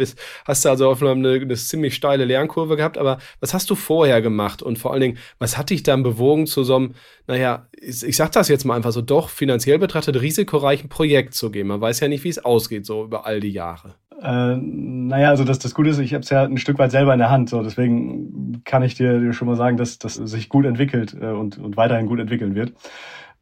Hast 0.45 0.65
du 0.65 0.69
also 0.69 0.89
auf 0.89 1.03
eine, 1.03 1.11
eine 1.11 1.55
ziemlich 1.55 1.93
steile 1.93 2.25
Lernkurve 2.25 2.77
gehabt, 2.77 2.97
aber 2.97 3.19
was 3.39 3.53
hast 3.53 3.69
du 3.69 3.75
vorher 3.75 4.21
gemacht? 4.21 4.63
Und 4.63 4.79
vor 4.79 4.93
allen 4.93 5.01
Dingen, 5.01 5.17
was 5.37 5.57
hat 5.57 5.69
dich 5.69 5.83
dann 5.83 6.01
bewogen 6.01 6.47
zu 6.47 6.63
so 6.63 6.75
einem, 6.75 6.95
naja, 7.27 7.67
ich, 7.81 8.03
ich 8.03 8.15
sag 8.15 8.31
das 8.31 8.47
jetzt 8.47 8.63
mal 8.63 8.75
einfach 8.75 8.91
so, 8.91 9.01
doch 9.01 9.29
finanziell 9.29 9.79
betrachtet 9.79 10.21
risikoreichen 10.21 10.89
Projekt 10.89 11.33
zu 11.33 11.51
gehen? 11.51 11.67
Man 11.67 11.81
weiß 11.81 11.99
ja 11.99 12.07
nicht, 12.07 12.23
wie 12.23 12.29
es 12.29 12.43
ausgeht, 12.43 12.85
so 12.85 13.03
über 13.03 13.25
all 13.25 13.39
die 13.39 13.49
Jahre. 13.51 13.95
Äh, 14.21 14.55
naja, 14.55 15.29
also 15.29 15.43
das, 15.43 15.59
das 15.59 15.73
Gute 15.73 15.89
ist, 15.89 15.99
ich 15.99 16.13
habe 16.13 16.21
es 16.21 16.29
ja 16.29 16.43
ein 16.43 16.57
Stück 16.57 16.77
weit 16.77 16.91
selber 16.91 17.11
in 17.13 17.19
der 17.19 17.31
Hand. 17.31 17.49
So, 17.49 17.63
deswegen 17.63 18.61
kann 18.65 18.83
ich 18.83 18.95
dir, 18.95 19.19
dir 19.19 19.33
schon 19.33 19.47
mal 19.47 19.57
sagen, 19.57 19.77
dass 19.77 19.97
das 19.97 20.15
sich 20.15 20.47
gut 20.47 20.65
entwickelt 20.65 21.15
äh, 21.19 21.27
und, 21.27 21.57
und 21.57 21.75
weiterhin 21.75 22.05
gut 22.05 22.19
entwickeln 22.19 22.53
wird. 22.55 22.73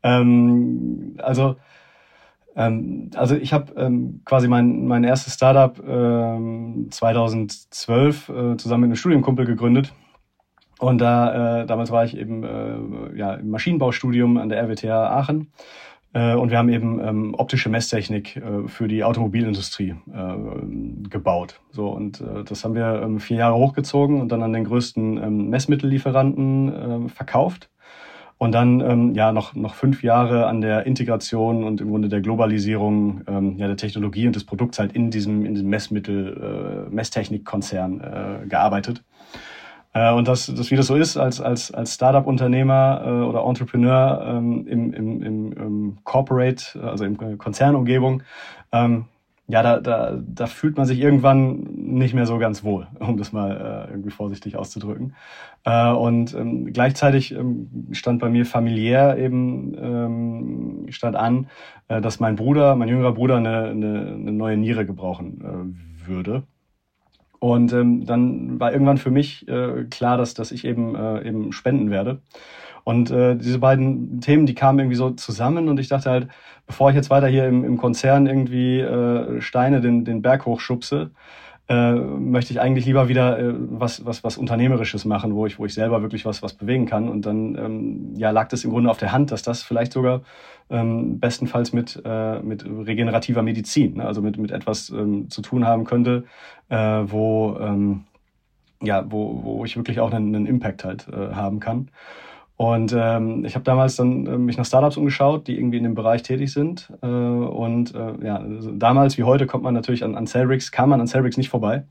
Ähm, 0.03 1.15
also 1.17 1.57
ähm, 2.55 3.11
also 3.15 3.35
ich 3.35 3.53
habe 3.53 3.73
ähm, 3.75 4.21
quasi 4.25 4.47
mein, 4.47 4.85
mein 4.85 5.03
erstes 5.03 5.33
Startup 5.33 5.77
ähm, 5.85 6.87
2012 6.91 8.29
äh, 8.29 8.57
zusammen 8.57 8.81
mit 8.81 8.87
einem 8.89 8.95
Studienkumpel 8.95 9.45
gegründet. 9.45 9.93
Und 10.79 10.99
da 10.99 11.61
äh, 11.61 11.65
damals 11.65 11.91
war 11.91 12.05
ich 12.05 12.17
eben 12.17 12.43
äh, 12.43 13.17
ja, 13.17 13.33
im 13.33 13.49
Maschinenbaustudium 13.49 14.37
an 14.37 14.49
der 14.49 14.63
RWTH 14.63 14.89
Aachen. 14.89 15.51
Äh, 16.13 16.33
und 16.35 16.49
wir 16.51 16.57
haben 16.57 16.69
eben 16.69 16.99
ähm, 17.05 17.35
optische 17.37 17.69
Messtechnik 17.69 18.37
äh, 18.37 18.67
für 18.67 18.87
die 18.87 19.03
Automobilindustrie 19.03 19.95
äh, 20.11 21.07
gebaut. 21.09 21.59
So 21.71 21.89
und 21.89 22.21
äh, 22.21 22.45
das 22.45 22.63
haben 22.63 22.75
wir 22.75 23.01
ähm, 23.03 23.19
vier 23.19 23.37
Jahre 23.37 23.55
hochgezogen 23.55 24.21
und 24.21 24.31
dann 24.31 24.41
an 24.41 24.53
den 24.53 24.63
größten 24.63 25.17
ähm, 25.17 25.49
Messmittellieferanten 25.49 27.07
äh, 27.07 27.09
verkauft. 27.09 27.69
Und 28.37 28.53
dann 28.53 28.79
ähm, 28.79 29.13
ja 29.15 29.33
noch 29.33 29.53
noch 29.53 29.75
fünf 29.75 30.01
Jahre 30.01 30.47
an 30.47 30.61
der 30.61 30.85
Integration 30.85 31.65
und 31.65 31.81
im 31.81 31.89
Grunde 31.89 32.07
der 32.07 32.21
Globalisierung 32.21 33.21
ähm, 33.27 33.57
ja 33.57 33.67
der 33.67 33.75
Technologie 33.75 34.27
und 34.27 34.35
des 34.37 34.45
Produkts 34.45 34.79
halt 34.79 34.93
in 34.93 35.11
diesem 35.11 35.45
in 35.45 35.55
diesem 35.55 35.69
Messmittel 35.69 36.87
äh, 36.87 36.95
Messtechnikkonzern 36.95 37.99
äh, 37.99 38.47
gearbeitet. 38.47 39.03
Äh, 39.93 40.13
und 40.13 40.27
das, 40.27 40.47
das, 40.47 40.71
wie 40.71 40.75
das 40.75 40.87
so 40.87 40.95
ist, 40.95 41.17
als, 41.17 41.41
als, 41.41 41.71
als 41.71 41.93
Startup-Unternehmer 41.95 43.01
äh, 43.05 43.09
oder 43.09 43.43
Entrepreneur 43.43 44.23
ähm, 44.25 44.67
im, 44.67 44.93
im, 44.93 45.21
im, 45.21 45.51
im 45.53 45.97
Corporate, 46.03 46.79
also 46.81 47.05
in 47.05 47.37
Konzernumgebung, 47.37 48.23
ähm, 48.71 49.05
ja, 49.49 49.63
da, 49.63 49.79
da, 49.79 50.21
da 50.23 50.45
fühlt 50.45 50.77
man 50.77 50.85
sich 50.85 50.99
irgendwann 50.99 51.61
nicht 51.73 52.13
mehr 52.13 52.27
so 52.27 52.37
ganz 52.37 52.63
wohl, 52.63 52.87
um 52.99 53.17
das 53.17 53.33
mal 53.33 53.87
äh, 53.87 53.91
irgendwie 53.91 54.11
vorsichtig 54.11 54.55
auszudrücken. 54.55 55.15
Äh, 55.65 55.89
und 55.89 56.35
ähm, 56.35 56.71
gleichzeitig 56.71 57.33
ähm, 57.33 57.87
stand 57.91 58.21
bei 58.21 58.29
mir 58.29 58.45
familiär 58.45 59.17
eben 59.17 59.75
ähm, 59.75 60.85
stand 60.89 61.15
an, 61.15 61.47
äh, 61.87 61.99
dass 61.99 62.19
mein 62.19 62.35
Bruder, 62.35 62.75
mein 62.75 62.89
jüngerer 62.89 63.13
Bruder, 63.13 63.37
eine, 63.37 63.63
eine, 63.69 64.13
eine 64.13 64.31
neue 64.31 64.55
Niere 64.55 64.85
gebrauchen 64.85 65.41
äh, 66.05 66.07
würde. 66.07 66.43
Und 67.39 67.71
ähm, 67.73 68.05
dann 68.05 68.59
war 68.59 68.73
irgendwann 68.73 68.97
für 68.97 69.11
mich 69.11 69.47
äh, 69.47 69.85
klar, 69.89 70.17
dass, 70.17 70.33
dass 70.33 70.51
ich 70.51 70.65
eben, 70.65 70.95
äh, 70.95 71.27
eben 71.27 71.51
spenden 71.53 71.89
werde. 71.89 72.19
Und 72.83 73.11
äh, 73.11 73.35
diese 73.35 73.59
beiden 73.59 74.19
Themen, 74.21 74.45
die 74.45 74.55
kamen 74.55 74.79
irgendwie 74.79 74.95
so 74.95 75.11
zusammen 75.11 75.69
und 75.69 75.79
ich 75.79 75.89
dachte 75.89 76.09
halt, 76.09 76.27
bevor 76.65 76.89
ich 76.89 76.95
jetzt 76.95 77.09
weiter 77.09 77.27
hier 77.27 77.47
im, 77.47 77.63
im 77.63 77.77
Konzern 77.77 78.25
irgendwie 78.25 78.79
äh, 78.79 79.41
Steine 79.41 79.81
den, 79.81 80.05
den 80.05 80.21
Berg 80.21 80.45
hochschubse, 80.45 81.11
äh, 81.69 81.93
möchte 81.93 82.51
ich 82.51 82.59
eigentlich 82.59 82.87
lieber 82.87 83.09
wieder 83.09 83.37
äh, 83.37 83.53
was, 83.55 84.03
was, 84.03 84.23
was 84.23 84.37
Unternehmerisches 84.37 85.05
machen, 85.05 85.35
wo 85.35 85.45
ich, 85.45 85.59
wo 85.59 85.65
ich 85.65 85.73
selber 85.75 86.01
wirklich 86.01 86.25
was, 86.25 86.41
was 86.41 86.55
bewegen 86.55 86.87
kann. 86.87 87.07
Und 87.07 87.27
dann 87.27 87.55
ähm, 87.55 88.13
ja, 88.15 88.31
lag 88.31 88.47
das 88.49 88.63
im 88.63 88.71
Grunde 88.71 88.89
auf 88.89 88.97
der 88.97 89.11
Hand, 89.11 89.31
dass 89.31 89.43
das 89.43 89.61
vielleicht 89.61 89.93
sogar 89.93 90.21
ähm, 90.71 91.19
bestenfalls 91.19 91.71
mit, 91.71 92.01
äh, 92.03 92.39
mit 92.39 92.65
regenerativer 92.65 93.43
Medizin, 93.43 93.97
ne? 93.97 94.05
also 94.05 94.23
mit, 94.23 94.37
mit 94.37 94.49
etwas 94.49 94.89
ähm, 94.89 95.29
zu 95.29 95.43
tun 95.43 95.65
haben 95.67 95.83
könnte, 95.83 96.23
äh, 96.69 96.77
wo, 96.77 97.57
ähm, 97.61 98.05
ja, 98.81 99.05
wo, 99.07 99.43
wo 99.43 99.63
ich 99.63 99.77
wirklich 99.77 99.99
auch 99.99 100.11
einen, 100.11 100.35
einen 100.35 100.47
Impact 100.47 100.83
halt 100.83 101.07
äh, 101.07 101.35
haben 101.35 101.59
kann. 101.59 101.89
Und 102.59 102.93
ähm, 102.93 103.45
ich 103.45 103.55
habe 103.55 103.63
damals 103.63 103.95
dann 103.95 104.27
äh, 104.27 104.37
mich 104.37 104.57
nach 104.57 104.65
Startups 104.65 104.97
umgeschaut, 104.97 105.47
die 105.47 105.55
irgendwie 105.57 105.77
in 105.77 105.85
dem 105.85 105.95
Bereich 105.95 106.23
tätig 106.23 106.51
sind. 106.51 106.91
Äh, 107.01 107.07
und 107.07 107.95
äh, 107.95 108.25
ja, 108.25 108.35
also 108.35 108.71
damals 108.71 109.17
wie 109.17 109.23
heute 109.23 109.47
kommt 109.47 109.63
man 109.63 109.73
natürlich 109.73 110.03
an, 110.03 110.13
an 110.15 110.27
Cellrix, 110.27 110.69
kam 110.69 110.89
man 110.89 110.99
an 110.99 111.07
Cellrix 111.07 111.37
nicht 111.37 111.47
vorbei. 111.47 111.85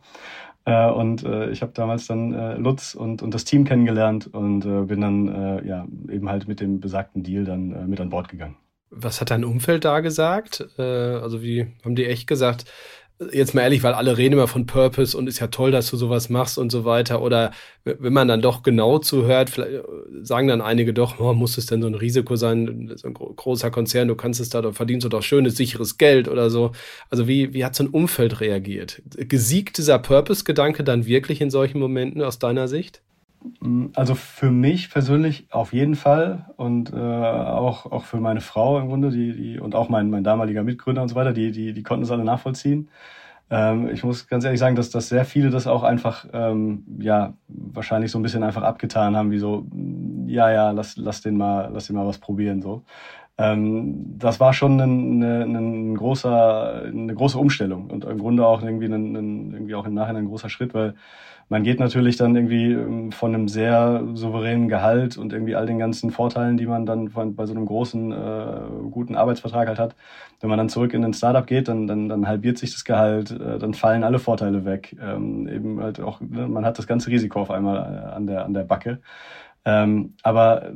Äh, 0.66 0.90
und 0.90 1.24
äh, 1.24 1.48
ich 1.48 1.62
habe 1.62 1.72
damals 1.72 2.07
dann 2.07 2.35
äh, 2.35 2.57
Lutz 2.57 2.94
und, 2.94 3.22
und 3.22 3.33
das 3.33 3.46
Team 3.46 3.64
kennengelernt 3.64 4.26
und 4.26 4.66
äh, 4.66 4.83
bin 4.83 5.00
dann 5.00 5.28
äh, 5.28 5.66
ja 5.66 5.87
eben 6.11 6.28
halt 6.28 6.46
mit 6.48 6.61
dem 6.61 6.81
besagten 6.81 7.22
Deal 7.22 7.44
dann 7.44 7.72
äh, 7.72 7.87
mit 7.87 7.98
an 7.98 8.11
Bord 8.11 8.28
gegangen. 8.28 8.57
Was 8.90 9.22
hat 9.22 9.31
dein 9.31 9.46
Umfeld 9.46 9.87
da 9.87 10.00
gesagt? 10.00 10.68
Äh, 10.76 10.83
also 10.83 11.40
wie 11.42 11.68
haben 11.83 11.96
die 11.96 12.04
echt 12.04 12.26
gesagt, 12.26 12.66
jetzt 13.33 13.54
mal 13.54 13.62
ehrlich, 13.62 13.83
weil 13.83 13.94
alle 13.94 14.16
reden 14.16 14.35
immer 14.35 14.46
von 14.46 14.66
Purpose 14.66 15.16
und 15.16 15.26
ist 15.26 15.40
ja 15.40 15.48
toll, 15.48 15.70
dass 15.70 15.90
du 15.90 15.96
sowas 15.96 16.28
machst 16.28 16.59
und 16.59 16.70
so 16.70 16.85
weiter. 16.85 17.20
Oder 17.20 17.52
wenn 17.85 18.12
man 18.12 18.28
dann 18.28 18.40
doch 18.40 18.62
genau 18.62 18.98
zuhört, 18.98 19.50
vielleicht 19.50 19.83
sagen 20.22 20.48
dann 20.48 20.61
einige 20.61 20.94
doch, 20.94 21.18
oh, 21.18 21.35
muss 21.35 21.59
es 21.59 21.66
denn 21.66 21.83
so 21.83 21.88
ein 21.88 21.94
Risiko 21.94 22.37
sein, 22.37 22.92
so 22.94 23.09
ein 23.09 23.14
großer 23.14 23.70
Konzern, 23.70 24.09
du 24.09 24.14
kannst 24.14 24.40
es 24.40 24.50
da, 24.50 24.62
da 24.62 24.72
verdienst 24.72 25.04
du 25.04 25.09
doch 25.09 25.22
schönes, 25.22 25.57
sicheres 25.57 25.98
Geld 25.98 26.28
oder 26.28 26.50
so. 26.50 26.72
Also 27.11 27.26
wie, 27.26 27.52
wie 27.54 27.64
hat 27.64 27.74
so 27.74 27.85
ein 27.85 27.88
Umfeld 27.88 28.40
reagiert? 28.40 29.02
Gesiegt 29.16 29.78
dieser 29.78 29.98
Purpose-Gedanke 29.98 30.85
dann 30.85 31.07
wirklich 31.07 31.40
in 31.40 31.50
solchen 31.50 31.81
Momenten 31.81 32.22
aus 32.22 32.38
deiner 32.38 32.68
Sicht? 32.68 33.02
Also 33.94 34.14
für 34.14 34.51
mich 34.51 34.90
persönlich 34.90 35.46
auf 35.51 35.72
jeden 35.72 35.94
Fall 35.94 36.46
und 36.57 36.92
äh, 36.92 36.96
auch, 36.96 37.87
auch 37.87 38.05
für 38.05 38.18
meine 38.18 38.40
Frau 38.40 38.79
im 38.81 38.88
Grunde, 38.88 39.11
die, 39.11 39.33
die, 39.33 39.61
und 39.61 39.74
auch 39.74 39.88
mein, 39.88 40.11
mein 40.11 40.24
damaliger 40.24 40.64
Mitgründer 40.64 41.03
und 41.03 41.09
so 41.09 41.14
weiter, 41.14 41.33
die, 41.33 41.53
die, 41.53 41.72
die 41.72 41.83
konnten 41.83 42.05
es 42.05 42.11
alle 42.11 42.24
nachvollziehen. 42.24 42.88
Ähm, 43.51 43.88
ich 43.88 44.05
muss 44.05 44.29
ganz 44.29 44.44
ehrlich 44.44 44.61
sagen, 44.61 44.77
dass, 44.77 44.90
dass 44.90 45.09
sehr 45.09 45.24
viele 45.24 45.51
das 45.51 45.66
auch 45.66 45.83
einfach, 45.83 46.27
ähm, 46.33 46.85
ja, 46.98 47.35
wahrscheinlich 47.48 48.11
so 48.11 48.18
ein 48.18 48.22
bisschen 48.22 48.42
einfach 48.42 48.62
abgetan 48.62 49.16
haben, 49.16 49.31
wie 49.31 49.38
so, 49.38 49.66
ja, 50.27 50.51
ja, 50.51 50.70
lass, 50.72 50.96
lass 50.96 51.22
den 51.22 51.37
mal, 51.37 51.70
lass 51.72 51.87
den 51.87 51.96
mal 51.96 52.07
was 52.07 52.18
probieren, 52.18 52.61
so. 52.61 52.83
Ähm, 53.38 54.18
das 54.18 54.40
war 54.40 54.53
schon 54.53 54.81
ein, 54.81 55.22
ein, 55.22 55.57
ein 55.57 55.94
großer, 55.94 56.83
eine 56.87 57.14
große 57.14 57.38
Umstellung 57.38 57.88
und 57.88 58.05
im 58.05 58.18
Grunde 58.18 58.46
auch 58.46 58.62
irgendwie, 58.62 58.87
ein, 58.87 59.14
ein, 59.16 59.53
irgendwie 59.53 59.77
auch 59.77 59.87
im 59.87 59.94
Nachhinein 59.94 60.24
ein 60.24 60.29
großer 60.29 60.48
Schritt, 60.48 60.74
weil 60.74 60.94
man 61.48 61.62
geht 61.62 61.80
natürlich 61.80 62.16
dann 62.16 62.37
irgendwie 62.37 62.72
ähm, 62.72 63.11
von 63.12 63.34
einem 63.34 63.48
sehr 63.48 64.02
souveränen 64.14 64.68
Gehalt 64.68 65.16
und 65.16 65.32
irgendwie 65.32 65.54
all 65.54 65.66
den 65.66 65.78
ganzen 65.78 66.11
Vorteilen, 66.11 66.56
die 66.56 66.66
man 66.66 66.84
dann 66.84 67.08
von, 67.08 67.34
bei 67.34 67.46
so 67.46 67.54
einem 67.54 67.64
großen, 67.64 68.12
äh, 68.12 68.61
guten 68.90 69.16
Arbeitsvertrag 69.16 69.68
halt 69.68 69.78
hat. 69.78 69.96
Wenn 70.40 70.50
man 70.50 70.58
dann 70.58 70.68
zurück 70.68 70.92
in 70.92 71.04
ein 71.04 71.14
Startup 71.14 71.46
geht, 71.46 71.68
dann, 71.68 71.87
dann, 71.87 72.08
dann 72.08 72.26
halbiert 72.28 72.58
sich 72.58 72.72
das 72.72 72.84
Gehalt, 72.84 73.30
äh, 73.30 73.58
dann 73.58 73.74
fallen 73.74 74.04
alle 74.04 74.18
Vorteile 74.18 74.64
weg. 74.64 74.96
Ähm, 75.02 75.48
eben 75.48 75.80
halt 75.80 76.00
auch, 76.00 76.20
ne, 76.20 76.46
man 76.48 76.64
hat 76.64 76.78
das 76.78 76.87
ganze 76.87 77.11
Risiko 77.11 77.40
auf 77.40 77.50
einmal 77.50 77.76
äh, 77.76 78.14
an 78.14 78.26
der, 78.26 78.44
an 78.44 78.52
der 78.52 78.64
Backe. 78.64 79.00
Ähm, 79.64 80.14
aber 80.22 80.72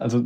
also 0.00 0.24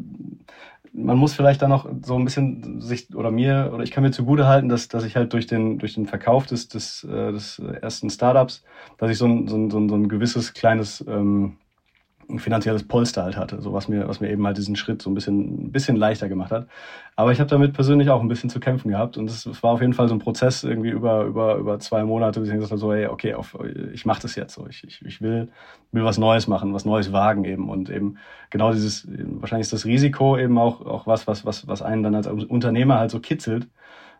man 0.92 1.16
muss 1.16 1.35
vielleicht 1.35 1.62
dann 1.62 1.70
noch 1.70 1.88
so 2.03 2.16
ein 2.16 2.24
bisschen 2.24 2.81
sich 2.81 3.14
oder 3.14 3.31
mir 3.31 3.70
oder 3.72 3.83
ich 3.83 3.90
kann 3.90 4.03
mir 4.03 4.11
zugute 4.11 4.46
halten, 4.46 4.68
dass, 4.68 4.88
dass 4.88 5.05
ich 5.05 5.16
halt 5.16 5.33
durch 5.33 5.46
den, 5.46 5.79
durch 5.79 5.94
den 5.94 6.07
Verkauf 6.07 6.46
des, 6.46 6.68
des, 6.68 7.05
äh, 7.05 7.33
des 7.33 7.59
ersten 7.59 8.11
Startups, 8.11 8.64
dass 8.98 9.11
ich 9.11 9.18
so 9.18 9.27
ein, 9.27 9.48
so 9.48 9.57
ein, 9.57 9.70
so 9.70 9.94
ein 9.94 10.09
gewisses 10.09 10.53
kleines 10.55 11.05
ähm, 11.09 11.57
ein 12.29 12.38
finanzielles 12.38 12.87
Polster 12.87 13.23
halt 13.25 13.37
hatte, 13.37 13.61
so 13.62 13.73
was 13.73 13.88
mir, 13.88 14.07
was 14.07 14.21
mir 14.21 14.31
eben 14.31 14.47
halt 14.47 14.59
diesen 14.59 14.77
Schritt 14.77 15.01
so 15.01 15.11
ein 15.11 15.14
bisschen, 15.14 15.67
ein 15.67 15.73
bisschen 15.73 15.97
leichter 15.97 16.29
gemacht 16.29 16.51
hat. 16.53 16.69
Aber 17.17 17.33
ich 17.33 17.41
habe 17.41 17.49
damit 17.49 17.73
persönlich 17.73 18.11
auch 18.11 18.21
ein 18.21 18.29
bisschen 18.29 18.51
zu 18.51 18.61
kämpfen 18.61 18.91
gehabt 18.91 19.17
und 19.17 19.31
es 19.31 19.47
war 19.62 19.73
auf 19.73 19.81
jeden 19.81 19.95
Fall 19.95 20.09
so 20.09 20.14
ein 20.14 20.19
Prozess 20.21 20.62
irgendwie 20.62 20.91
über, 20.91 21.25
über, 21.25 21.57
über 21.57 21.79
zwei 21.81 22.05
Monate, 22.05 22.41
bis 22.41 22.51
ich 22.51 22.55
gesagt 22.55 22.71
habe, 22.71 22.81
so, 22.81 22.93
hey, 22.93 23.07
okay, 23.07 23.35
auf, 23.35 23.57
ich 23.93 24.05
mache 24.05 24.23
das 24.23 24.35
jetzt 24.35 24.55
so, 24.55 24.67
ich, 24.69 24.85
ich, 24.85 25.05
ich 25.05 25.23
will, 25.23 25.49
will 25.93 26.05
was 26.05 26.19
Neues 26.19 26.49
machen, 26.49 26.75
was 26.75 26.85
Neues 26.85 27.12
wagen 27.12 27.45
eben 27.45 27.71
und 27.71 27.91
eben 27.91 28.19
genau 28.51 28.73
dieses, 28.73 29.09
wahrscheinlich 29.09 29.67
ist 29.67 29.73
das 29.73 29.87
Risiko 29.87 30.37
eben 30.37 30.59
auch, 30.59 30.83
auch 30.83 31.07
was, 31.07 31.27
was, 31.27 31.47
was, 31.47 31.67
was 31.67 31.83
einen 31.83 32.03
dann 32.03 32.14
als 32.14 32.27
Unternehmer 32.27 32.99
halt 32.99 33.11
so 33.11 33.21
kitzelt, 33.21 33.69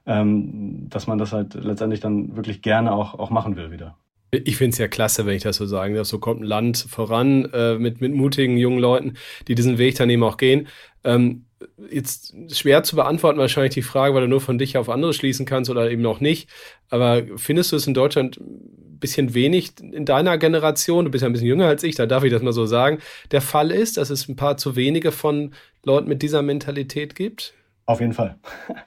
ähm, 0.07 0.88
dass 0.88 1.07
man 1.07 1.18
das 1.18 1.33
halt 1.33 1.55
letztendlich 1.55 2.01
dann 2.01 2.37
wirklich 2.37 2.62
gerne 2.62 2.92
auch, 2.92 3.18
auch 3.18 3.31
machen 3.31 3.57
will 3.57 3.71
wieder. 3.71 3.97
Ich 4.31 4.57
finde 4.57 4.73
es 4.73 4.79
ja 4.79 4.88
klasse, 4.88 5.25
wenn 5.25 5.37
ich 5.37 5.43
das 5.43 5.57
so 5.57 5.67
sagen 5.67 5.95
darf. 5.95 6.07
So 6.07 6.19
kommt 6.19 6.43
ein 6.43 6.45
Land 6.45 6.87
voran 6.88 7.47
äh, 7.53 7.79
mit, 7.79 8.01
mit 8.01 8.14
mutigen 8.14 8.59
jungen 8.59 8.79
Leuten, 8.79 9.14
die 9.47 9.55
diesen 9.55 9.79
Weg 9.79 9.97
dann 9.97 10.11
eben 10.11 10.23
auch 10.23 10.37
gehen. 10.37 10.69
Ähm, 11.05 11.47
jetzt 11.91 12.35
schwer 12.51 12.83
zu 12.83 12.97
beantworten 12.97 13.38
wahrscheinlich 13.38 13.75
die 13.75 13.83
Frage, 13.83 14.14
weil 14.14 14.23
du 14.23 14.29
nur 14.29 14.41
von 14.41 14.59
dich 14.59 14.77
auf 14.77 14.88
andere 14.88 15.12
schließen 15.12 15.47
kannst 15.47 15.71
oder 15.71 15.91
eben 15.91 16.03
noch 16.03 16.21
nicht. 16.21 16.49
Aber 16.91 17.23
findest 17.37 17.73
du 17.73 17.77
es 17.77 17.87
in 17.87 17.95
Deutschland 17.95 18.38
ein 18.38 18.99
bisschen 19.01 19.35
wenig 19.35 19.73
in 19.81 20.05
deiner 20.05 20.38
Generation, 20.38 21.05
du 21.05 21.11
bist 21.11 21.23
ja 21.23 21.29
ein 21.29 21.33
bisschen 21.33 21.49
jünger 21.49 21.67
als 21.67 21.83
ich, 21.83 21.95
da 21.95 22.07
darf 22.07 22.25
ich 22.25 22.33
das 22.33 22.43
mal 22.43 22.53
so 22.53 22.67
sagen, 22.67 22.99
der 23.31 23.41
Fall 23.41 23.71
ist, 23.71 23.97
dass 23.97 24.11
es 24.11 24.29
ein 24.29 24.37
paar 24.37 24.57
zu 24.57 24.77
wenige 24.77 25.12
von 25.12 25.55
Leuten 25.85 26.09
mit 26.09 26.23
dieser 26.23 26.43
Mentalität 26.43 27.14
gibt? 27.14 27.55
Auf 27.87 28.01
jeden 28.01 28.12
Fall. 28.12 28.37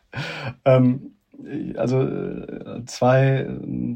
ähm, 0.65 1.13
also 1.75 2.01
äh, 2.01 2.85
zwei, 2.85 3.47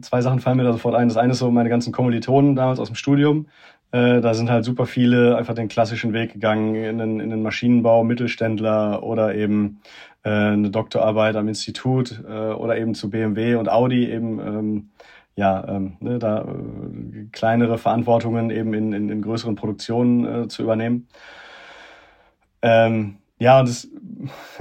zwei 0.02 0.22
Sachen 0.22 0.40
fallen 0.40 0.58
mir 0.58 0.64
da 0.64 0.74
sofort 0.74 0.96
ein. 0.96 1.08
Das 1.08 1.18
eine 1.18 1.34
ist 1.34 1.40
so 1.40 1.52
meine 1.52 1.70
ganzen 1.70 1.94
Kommilitonen 1.94 2.56
damals 2.56 2.80
aus 2.80 2.88
dem 2.88 2.96
Studium. 2.96 3.48
Äh, 3.92 4.22
da 4.22 4.34
sind 4.34 4.50
halt 4.50 4.66
super 4.66 4.86
viele 4.86 5.38
einfach 5.38 5.54
den 5.54 5.68
klassischen 5.68 6.14
Weg 6.14 6.34
gegangen 6.34 6.76
in 6.76 6.98
den, 6.98 7.20
in 7.20 7.30
den 7.30 7.42
Maschinenbau, 7.44 8.04
Mittelständler 8.04 9.04
oder 9.04 9.36
eben 9.36 9.82
äh, 10.24 10.30
eine 10.30 10.70
Doktorarbeit 10.70 11.36
am 11.36 11.48
Institut 11.48 12.24
äh, 12.28 12.32
oder 12.52 12.78
eben 12.78 12.96
zu 12.96 13.10
BMW 13.10 13.56
und 13.56 13.70
Audi 13.70 14.10
eben 14.12 14.40
ähm, 14.40 14.90
ja 15.36 15.66
ähm, 15.68 15.98
ne, 16.00 16.20
da 16.20 16.42
äh, 16.42 17.26
kleinere 17.32 17.78
Verantwortungen 17.78 18.50
eben 18.50 18.74
in, 18.74 18.92
in, 18.92 19.10
in 19.10 19.22
größeren 19.22 19.56
Produktionen 19.56 20.44
äh, 20.44 20.48
zu 20.48 20.64
übernehmen. 20.64 21.08
Ähm, 22.62 23.18
ja, 23.40 23.60
und 23.60 23.68
das, 23.68 23.88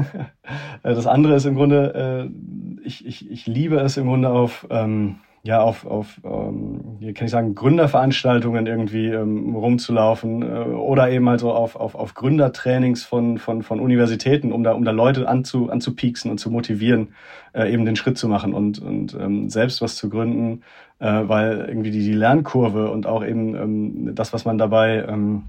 das 0.82 1.06
andere 1.06 1.34
ist 1.34 1.44
im 1.44 1.54
Grunde, 1.54 2.30
äh, 2.30 2.86
ich, 2.86 3.06
ich, 3.06 3.30
ich 3.30 3.46
liebe 3.46 3.76
es 3.76 3.96
im 3.96 4.06
Grunde 4.06 4.30
auf, 4.30 4.66
ähm, 4.70 5.16
ja, 5.42 5.60
auf, 5.60 5.86
auf 5.86 6.20
ähm, 6.24 6.98
kann 7.14 7.26
ich 7.26 7.30
sagen, 7.30 7.54
Gründerveranstaltungen 7.54 8.66
irgendwie 8.66 9.08
ähm, 9.08 9.54
rumzulaufen 9.54 10.42
äh, 10.42 10.70
oder 10.70 11.10
eben 11.10 11.28
halt 11.28 11.40
so 11.40 11.52
auf, 11.52 11.76
auf, 11.76 11.94
auf 11.94 12.14
Gründertrainings 12.14 13.04
von, 13.04 13.36
von, 13.36 13.62
von 13.62 13.78
Universitäten, 13.78 14.52
um 14.52 14.64
da, 14.64 14.72
um 14.72 14.84
da 14.84 14.90
Leute 14.90 15.28
anzu, 15.28 15.70
anzupieksen 15.70 16.30
und 16.30 16.38
zu 16.38 16.50
motivieren, 16.50 17.08
äh, 17.52 17.70
eben 17.70 17.84
den 17.84 17.94
Schritt 17.94 18.16
zu 18.16 18.26
machen 18.26 18.54
und, 18.54 18.80
und 18.80 19.14
ähm, 19.20 19.50
selbst 19.50 19.82
was 19.82 19.96
zu 19.96 20.08
gründen, 20.08 20.62
äh, 20.98 21.22
weil 21.26 21.66
irgendwie 21.68 21.90
die, 21.90 22.02
die 22.02 22.14
Lernkurve 22.14 22.90
und 22.90 23.06
auch 23.06 23.22
eben 23.22 23.54
ähm, 23.54 24.14
das, 24.14 24.32
was 24.32 24.46
man 24.46 24.56
dabei 24.56 25.04
ähm, 25.06 25.44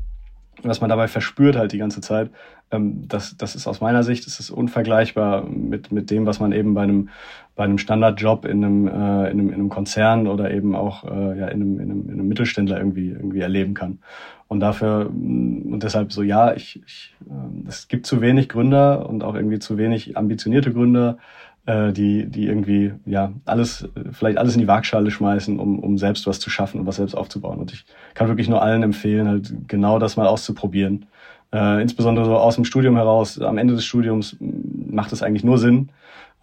was 0.64 0.82
man 0.82 0.90
dabei 0.90 1.08
verspürt 1.08 1.56
halt 1.56 1.72
die 1.72 1.78
ganze 1.78 2.02
Zeit, 2.02 2.30
ähm, 2.72 3.08
das, 3.08 3.38
das 3.38 3.56
ist 3.56 3.68
aus 3.68 3.82
meiner 3.82 4.04
Sicht, 4.04 4.26
ist 4.28 4.50
unvergleichbar 4.50 5.46
mit, 5.46 5.92
mit 5.92 6.10
dem, 6.10 6.26
was 6.26 6.40
man 6.40 6.52
eben 6.52 6.74
bei 6.74 6.84
einem, 6.84 7.10
bei 7.56 7.64
einem 7.64 7.78
Standardjob 7.78 8.46
in 8.46 8.64
einem, 8.64 8.88
äh, 8.88 8.92
in 8.92 9.40
einem, 9.40 9.48
in 9.50 9.54
einem 9.56 9.70
Konzern 9.70 10.28
oder 10.28 10.52
eben 10.52 10.76
auch 10.76 11.04
äh, 11.04 11.40
ja, 11.40 11.48
in, 11.48 11.62
einem, 11.62 11.80
in, 11.80 11.92
einem, 11.92 12.04
in 12.06 12.14
einem 12.14 12.28
Mittelständler 12.28 12.78
irgendwie, 12.78 13.10
irgendwie 13.10 13.42
erleben 13.42 13.74
kann. 13.74 14.00
Und 14.48 14.60
dafür, 14.60 15.10
mm, 15.12 15.74
und 15.74 15.84
deshalb 15.84 16.12
so, 16.12 16.22
ja, 16.22 16.54
ich, 16.54 16.82
ich, 16.86 17.16
äh, 17.28 17.68
es 17.68 17.88
gibt 17.88 18.06
zu 18.06 18.22
wenig 18.22 18.50
Gründer 18.50 19.08
und 19.10 19.24
auch 19.24 19.36
irgendwie 19.36 19.60
zu 19.60 19.78
wenig 19.78 20.18
ambitionierte 20.18 20.74
Gründer, 20.74 21.18
äh, 21.66 21.92
die, 21.92 22.28
die 22.28 22.48
irgendwie 22.48 22.94
ja 23.06 23.32
alles, 23.46 23.88
vielleicht 24.12 24.38
alles 24.38 24.54
in 24.54 24.62
die 24.62 24.68
Waagschale 24.68 25.12
schmeißen, 25.12 25.60
um, 25.60 25.80
um 25.80 25.98
selbst 25.98 26.28
was 26.28 26.40
zu 26.40 26.50
schaffen 26.50 26.80
und 26.80 26.86
was 26.88 26.98
selbst 26.98 27.16
aufzubauen. 27.16 27.60
Und 27.60 27.74
ich 27.74 27.86
kann 28.14 28.28
wirklich 28.28 28.50
nur 28.50 28.62
allen 28.62 28.84
empfehlen, 28.84 29.28
halt 29.28 29.54
genau 29.68 30.00
das 30.00 30.18
mal 30.18 30.28
auszuprobieren. 30.28 31.06
Äh, 31.54 31.82
insbesondere 31.82 32.26
so 32.26 32.38
aus 32.38 32.56
dem 32.56 32.66
Studium 32.66 32.96
heraus, 32.96 33.40
am 33.40 33.58
Ende 33.58 33.74
des 33.76 33.86
Studiums 33.86 34.38
macht 34.40 35.12
es 35.14 35.24
eigentlich 35.24 35.44
nur 35.44 35.58
Sinn. 35.58 35.90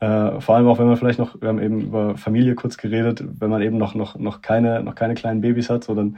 Äh, 0.01 0.41
vor 0.41 0.57
allem 0.57 0.67
auch, 0.67 0.79
wenn 0.79 0.87
man 0.87 0.97
vielleicht 0.97 1.19
noch, 1.19 1.41
wir 1.41 1.49
haben 1.49 1.63
eben 1.63 1.81
über 1.83 2.17
Familie 2.17 2.55
kurz 2.55 2.77
geredet, 2.77 3.23
wenn 3.39 3.51
man 3.51 3.63
eben 3.63 3.79
noch, 3.79 3.95
noch, 3.95 4.19
noch 4.19 4.43
keine, 4.43 4.83
noch 4.83 4.95
keine 4.95 5.15
kleinen 5.15 5.41
Babys 5.41 5.71
hat, 5.71 5.85
so 5.85 5.95
dann, 5.95 6.17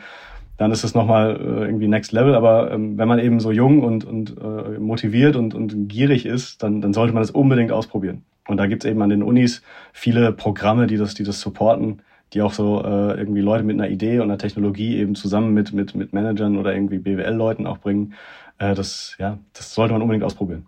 dann 0.57 0.71
ist 0.71 0.85
es 0.85 0.95
nochmal 0.95 1.37
äh, 1.37 1.65
irgendwie 1.67 1.89
Next 1.89 2.13
Level. 2.13 2.35
Aber 2.35 2.71
ähm, 2.71 2.97
wenn 2.97 3.09
man 3.09 3.19
eben 3.19 3.41
so 3.41 3.51
jung 3.51 3.83
und, 3.83 4.05
und 4.05 4.37
äh, 4.39 4.79
motiviert 4.79 5.37
und, 5.37 5.55
und 5.55 5.89
gierig 5.89 6.25
ist, 6.25 6.63
dann, 6.63 6.81
dann 6.81 6.95
sollte 6.95 7.13
man 7.13 7.23
das 7.23 7.31
unbedingt 7.31 7.73
ausprobieren. 7.73 8.23
Und 8.49 8.59
da 8.59 8.67
gibt 8.67 8.85
es 8.85 8.91
eben 8.91 9.03
an 9.03 9.11
den 9.11 9.23
Unis 9.23 9.63
viele 9.93 10.33
Programme, 10.33 10.87
die 10.87 10.97
das, 10.97 11.15
die 11.15 11.25
das 11.25 11.41
supporten, 11.41 12.03
die 12.33 12.43
auch 12.43 12.53
so 12.53 12.83
äh, 12.85 13.19
irgendwie 13.19 13.41
Leute 13.41 13.65
mit 13.65 13.75
einer 13.75 13.89
Idee 13.89 14.19
und 14.19 14.25
einer 14.25 14.39
Technologie 14.39 14.97
eben 14.99 15.15
zusammen 15.15 15.55
mit, 15.55 15.73
mit, 15.73 15.95
mit 15.95 16.13
Managern 16.13 16.59
oder 16.59 16.75
irgendwie 16.75 16.99
BWL-Leuten 16.99 17.67
auch 17.67 17.79
bringen. 17.79 18.15
Äh, 18.59 18.75
das, 18.75 19.17
ja, 19.19 19.39
das 19.53 19.75
sollte 19.75 19.93
man 19.93 20.03
unbedingt 20.03 20.25
ausprobieren. 20.25 20.67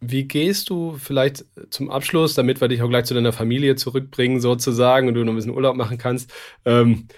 Wie 0.00 0.28
gehst 0.28 0.70
du 0.70 0.92
vielleicht 0.92 1.44
zum 1.70 1.90
Abschluss, 1.90 2.34
damit 2.34 2.60
wir 2.60 2.68
dich 2.68 2.82
auch 2.82 2.88
gleich 2.88 3.06
zu 3.06 3.14
deiner 3.14 3.32
Familie 3.32 3.74
zurückbringen 3.74 4.40
sozusagen 4.40 5.08
und 5.08 5.14
du 5.14 5.24
noch 5.24 5.32
ein 5.32 5.36
bisschen 5.36 5.54
Urlaub 5.54 5.76
machen 5.76 5.98
kannst, 5.98 6.32
ähm, 6.64 7.08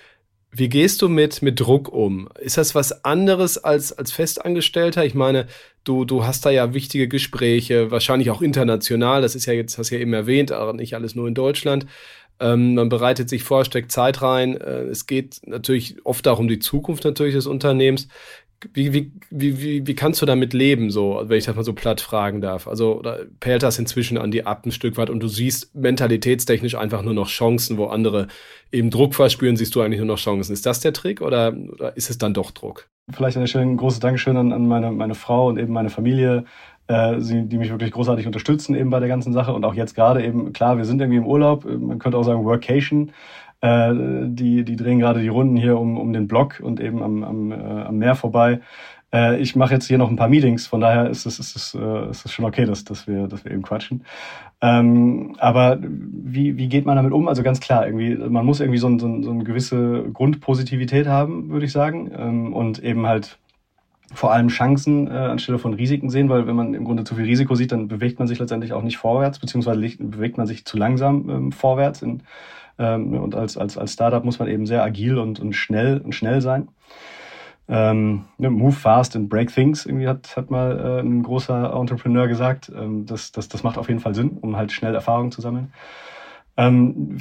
wie 0.52 0.68
gehst 0.68 1.00
du 1.02 1.08
mit, 1.08 1.42
mit 1.42 1.60
Druck 1.60 1.88
um? 1.88 2.28
Ist 2.40 2.58
das 2.58 2.74
was 2.74 3.04
anderes 3.04 3.56
als, 3.58 3.92
als 3.92 4.10
Festangestellter? 4.10 5.04
Ich 5.04 5.14
meine, 5.14 5.46
du, 5.84 6.04
du 6.04 6.24
hast 6.24 6.44
da 6.44 6.50
ja 6.50 6.74
wichtige 6.74 7.06
Gespräche, 7.06 7.90
wahrscheinlich 7.90 8.30
auch 8.30 8.42
international. 8.42 9.22
Das 9.22 9.34
ist 9.34 9.46
ja 9.46 9.52
jetzt, 9.52 9.78
hast 9.78 9.90
du 9.90 9.94
ja 9.94 10.00
eben 10.00 10.12
erwähnt, 10.12 10.50
aber 10.50 10.72
nicht 10.72 10.94
alles 10.94 11.14
nur 11.14 11.28
in 11.28 11.34
Deutschland. 11.34 11.86
Ähm, 12.40 12.74
man 12.74 12.88
bereitet 12.88 13.28
sich 13.28 13.44
vor, 13.44 13.64
steckt 13.64 13.92
Zeit 13.92 14.22
rein. 14.22 14.56
Äh, 14.56 14.84
es 14.84 15.06
geht 15.06 15.40
natürlich 15.46 16.04
oft 16.04 16.26
auch 16.26 16.38
um 16.38 16.48
die 16.48 16.58
Zukunft 16.58 17.04
natürlich 17.04 17.34
des 17.34 17.46
Unternehmens 17.46 18.08
wie, 18.74 18.92
wie, 18.92 19.12
wie, 19.30 19.86
wie, 19.86 19.94
kannst 19.94 20.20
du 20.20 20.26
damit 20.26 20.52
leben, 20.52 20.90
so, 20.90 21.22
wenn 21.24 21.38
ich 21.38 21.44
das 21.44 21.56
mal 21.56 21.64
so 21.64 21.72
platt 21.72 22.00
fragen 22.00 22.40
darf? 22.40 22.68
Also, 22.68 22.98
oder 22.98 23.20
perlt 23.40 23.62
das 23.62 23.78
inzwischen 23.78 24.18
an 24.18 24.30
die 24.30 24.44
ab 24.44 24.66
ein 24.66 24.72
Stück 24.72 24.96
weit 24.96 25.10
und 25.10 25.20
du 25.20 25.28
siehst 25.28 25.74
mentalitätstechnisch 25.74 26.74
einfach 26.74 27.02
nur 27.02 27.14
noch 27.14 27.28
Chancen, 27.28 27.78
wo 27.78 27.86
andere 27.86 28.28
eben 28.70 28.90
Druck 28.90 29.14
verspüren, 29.14 29.56
siehst 29.56 29.74
du 29.74 29.80
eigentlich 29.80 29.98
nur 29.98 30.06
noch 30.06 30.18
Chancen. 30.18 30.52
Ist 30.52 30.66
das 30.66 30.80
der 30.80 30.92
Trick 30.92 31.22
oder, 31.22 31.54
oder 31.72 31.96
ist 31.96 32.10
es 32.10 32.18
dann 32.18 32.34
doch 32.34 32.50
Druck? 32.50 32.88
Vielleicht 33.10 33.36
an 33.36 33.44
der 33.44 33.60
ein 33.60 33.76
großes 33.76 34.00
Dankeschön 34.00 34.36
an, 34.36 34.52
an 34.52 34.68
meine, 34.68 34.92
meine 34.92 35.14
Frau 35.14 35.48
und 35.48 35.58
eben 35.58 35.72
meine 35.72 35.90
Familie, 35.90 36.44
äh, 36.86 37.16
die 37.18 37.58
mich 37.58 37.70
wirklich 37.70 37.92
großartig 37.92 38.26
unterstützen 38.26 38.74
eben 38.74 38.90
bei 38.90 39.00
der 39.00 39.08
ganzen 39.08 39.32
Sache 39.32 39.52
und 39.52 39.64
auch 39.64 39.74
jetzt 39.74 39.94
gerade 39.94 40.24
eben, 40.24 40.52
klar, 40.52 40.76
wir 40.76 40.84
sind 40.84 41.00
irgendwie 41.00 41.18
im 41.18 41.26
Urlaub, 41.26 41.64
man 41.64 41.98
könnte 41.98 42.18
auch 42.18 42.24
sagen 42.24 42.44
Workation, 42.44 43.12
äh, 43.60 43.92
die, 44.26 44.64
die 44.64 44.76
drehen 44.76 44.98
gerade 44.98 45.20
die 45.20 45.28
Runden 45.28 45.56
hier 45.56 45.78
um, 45.78 45.98
um 45.98 46.12
den 46.12 46.28
Block 46.28 46.60
und 46.60 46.80
eben 46.80 47.02
am, 47.02 47.24
am, 47.24 47.52
äh, 47.52 47.54
am 47.54 47.98
Meer 47.98 48.14
vorbei. 48.14 48.60
Äh, 49.12 49.40
ich 49.40 49.56
mache 49.56 49.74
jetzt 49.74 49.86
hier 49.86 49.98
noch 49.98 50.08
ein 50.08 50.16
paar 50.16 50.28
Meetings, 50.28 50.66
von 50.66 50.80
daher 50.80 51.10
ist 51.10 51.26
es, 51.26 51.38
ist 51.38 51.56
es, 51.56 51.74
äh, 51.74 52.10
ist 52.10 52.30
schon 52.32 52.44
okay, 52.44 52.64
dass, 52.64 52.84
dass, 52.84 53.06
wir, 53.06 53.26
dass 53.26 53.44
wir 53.44 53.52
eben 53.52 53.62
quatschen. 53.62 54.04
Ähm, 54.60 55.34
aber 55.38 55.78
wie, 55.80 56.56
wie 56.56 56.68
geht 56.68 56.86
man 56.86 56.96
damit 56.96 57.12
um? 57.12 57.28
Also 57.28 57.42
ganz 57.42 57.60
klar, 57.60 57.86
irgendwie, 57.86 58.14
man 58.16 58.44
muss 58.44 58.60
irgendwie 58.60 58.78
so, 58.78 58.88
ein, 58.88 58.98
so, 58.98 59.06
ein, 59.06 59.22
so 59.22 59.30
eine 59.30 59.44
gewisse 59.44 60.04
Grundpositivität 60.12 61.06
haben, 61.06 61.50
würde 61.50 61.66
ich 61.66 61.72
sagen. 61.72 62.10
Ähm, 62.16 62.52
und 62.52 62.82
eben 62.82 63.06
halt 63.06 63.38
vor 64.12 64.32
allem 64.32 64.48
Chancen 64.48 65.06
äh, 65.06 65.10
anstelle 65.10 65.58
von 65.58 65.74
Risiken 65.74 66.10
sehen, 66.10 66.28
weil 66.28 66.46
wenn 66.46 66.56
man 66.56 66.74
im 66.74 66.84
Grunde 66.84 67.04
zu 67.04 67.14
viel 67.14 67.24
Risiko 67.24 67.54
sieht, 67.54 67.72
dann 67.72 67.88
bewegt 67.88 68.18
man 68.18 68.26
sich 68.26 68.38
letztendlich 68.38 68.72
auch 68.72 68.82
nicht 68.82 68.96
vorwärts, 68.96 69.38
beziehungsweise 69.38 69.80
bewegt 69.98 70.36
man 70.36 70.46
sich 70.46 70.64
zu 70.64 70.76
langsam 70.76 71.30
ähm, 71.30 71.52
vorwärts 71.52 72.02
in, 72.02 72.22
ähm, 72.78 73.14
und 73.14 73.34
als, 73.34 73.56
als, 73.56 73.76
als 73.78 73.92
Startup 73.92 74.24
muss 74.24 74.38
man 74.38 74.48
eben 74.48 74.66
sehr 74.66 74.82
agil 74.82 75.18
und, 75.18 75.40
und 75.40 75.54
schnell 75.54 75.98
und 75.98 76.14
schnell 76.14 76.40
sein. 76.40 76.68
Ähm, 77.68 78.24
ne, 78.38 78.50
move 78.50 78.72
fast 78.72 79.14
and 79.14 79.28
break 79.28 79.54
things, 79.54 79.86
irgendwie 79.86 80.08
hat, 80.08 80.36
hat 80.36 80.50
mal 80.50 80.78
äh, 80.78 81.00
ein 81.00 81.22
großer 81.22 81.72
Entrepreneur 81.72 82.26
gesagt. 82.26 82.70
Ähm, 82.74 83.06
das, 83.06 83.30
das, 83.30 83.48
das 83.48 83.62
macht 83.62 83.78
auf 83.78 83.88
jeden 83.88 84.00
Fall 84.00 84.14
Sinn, 84.14 84.38
um 84.40 84.56
halt 84.56 84.72
schnell 84.72 84.94
Erfahrung 84.94 85.30
zu 85.30 85.40
sammeln. 85.40 85.72
Ähm, 86.56 87.18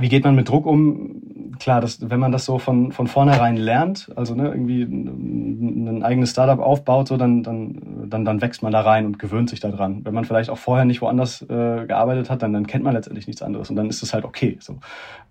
wie 0.00 0.08
geht 0.08 0.24
man 0.24 0.34
mit 0.34 0.48
Druck 0.48 0.66
um? 0.66 1.22
Klar, 1.58 1.80
das, 1.80 2.08
wenn 2.08 2.20
man 2.20 2.30
das 2.30 2.44
so 2.44 2.58
von, 2.58 2.92
von 2.92 3.08
vornherein 3.08 3.56
lernt, 3.56 4.10
also 4.14 4.34
ne, 4.34 4.48
irgendwie 4.48 4.82
ein, 4.82 5.88
ein 5.88 6.02
eigenes 6.04 6.30
Startup 6.30 6.60
aufbaut, 6.60 7.08
so 7.08 7.16
dann, 7.16 7.42
dann, 7.42 8.06
dann, 8.06 8.24
dann 8.24 8.40
wächst 8.40 8.62
man 8.62 8.70
da 8.70 8.80
rein 8.80 9.06
und 9.06 9.18
gewöhnt 9.18 9.50
sich 9.50 9.58
daran. 9.58 10.04
Wenn 10.04 10.14
man 10.14 10.24
vielleicht 10.24 10.50
auch 10.50 10.58
vorher 10.58 10.84
nicht 10.84 11.02
woanders 11.02 11.42
äh, 11.42 11.86
gearbeitet 11.86 12.30
hat, 12.30 12.42
dann, 12.42 12.52
dann 12.52 12.66
kennt 12.68 12.84
man 12.84 12.94
letztendlich 12.94 13.26
nichts 13.26 13.42
anderes 13.42 13.70
und 13.70 13.76
dann 13.76 13.88
ist 13.88 14.02
es 14.02 14.14
halt 14.14 14.24
okay. 14.24 14.56
So. 14.60 14.78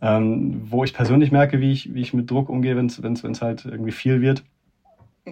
Ähm, 0.02 0.62
wo 0.66 0.84
ich 0.84 0.94
persönlich 0.94 1.32
merke, 1.32 1.62
wie 1.62 1.72
ich, 1.72 1.94
wie 1.94 2.02
ich 2.02 2.14
mit 2.14 2.30
Druck 2.30 2.50
umgehe, 2.50 2.76
wenn 2.76 2.88
es 2.88 3.42
halt 3.42 3.66
irgendwie 3.66 3.92
viel 3.92 4.20
wird, 4.22 4.44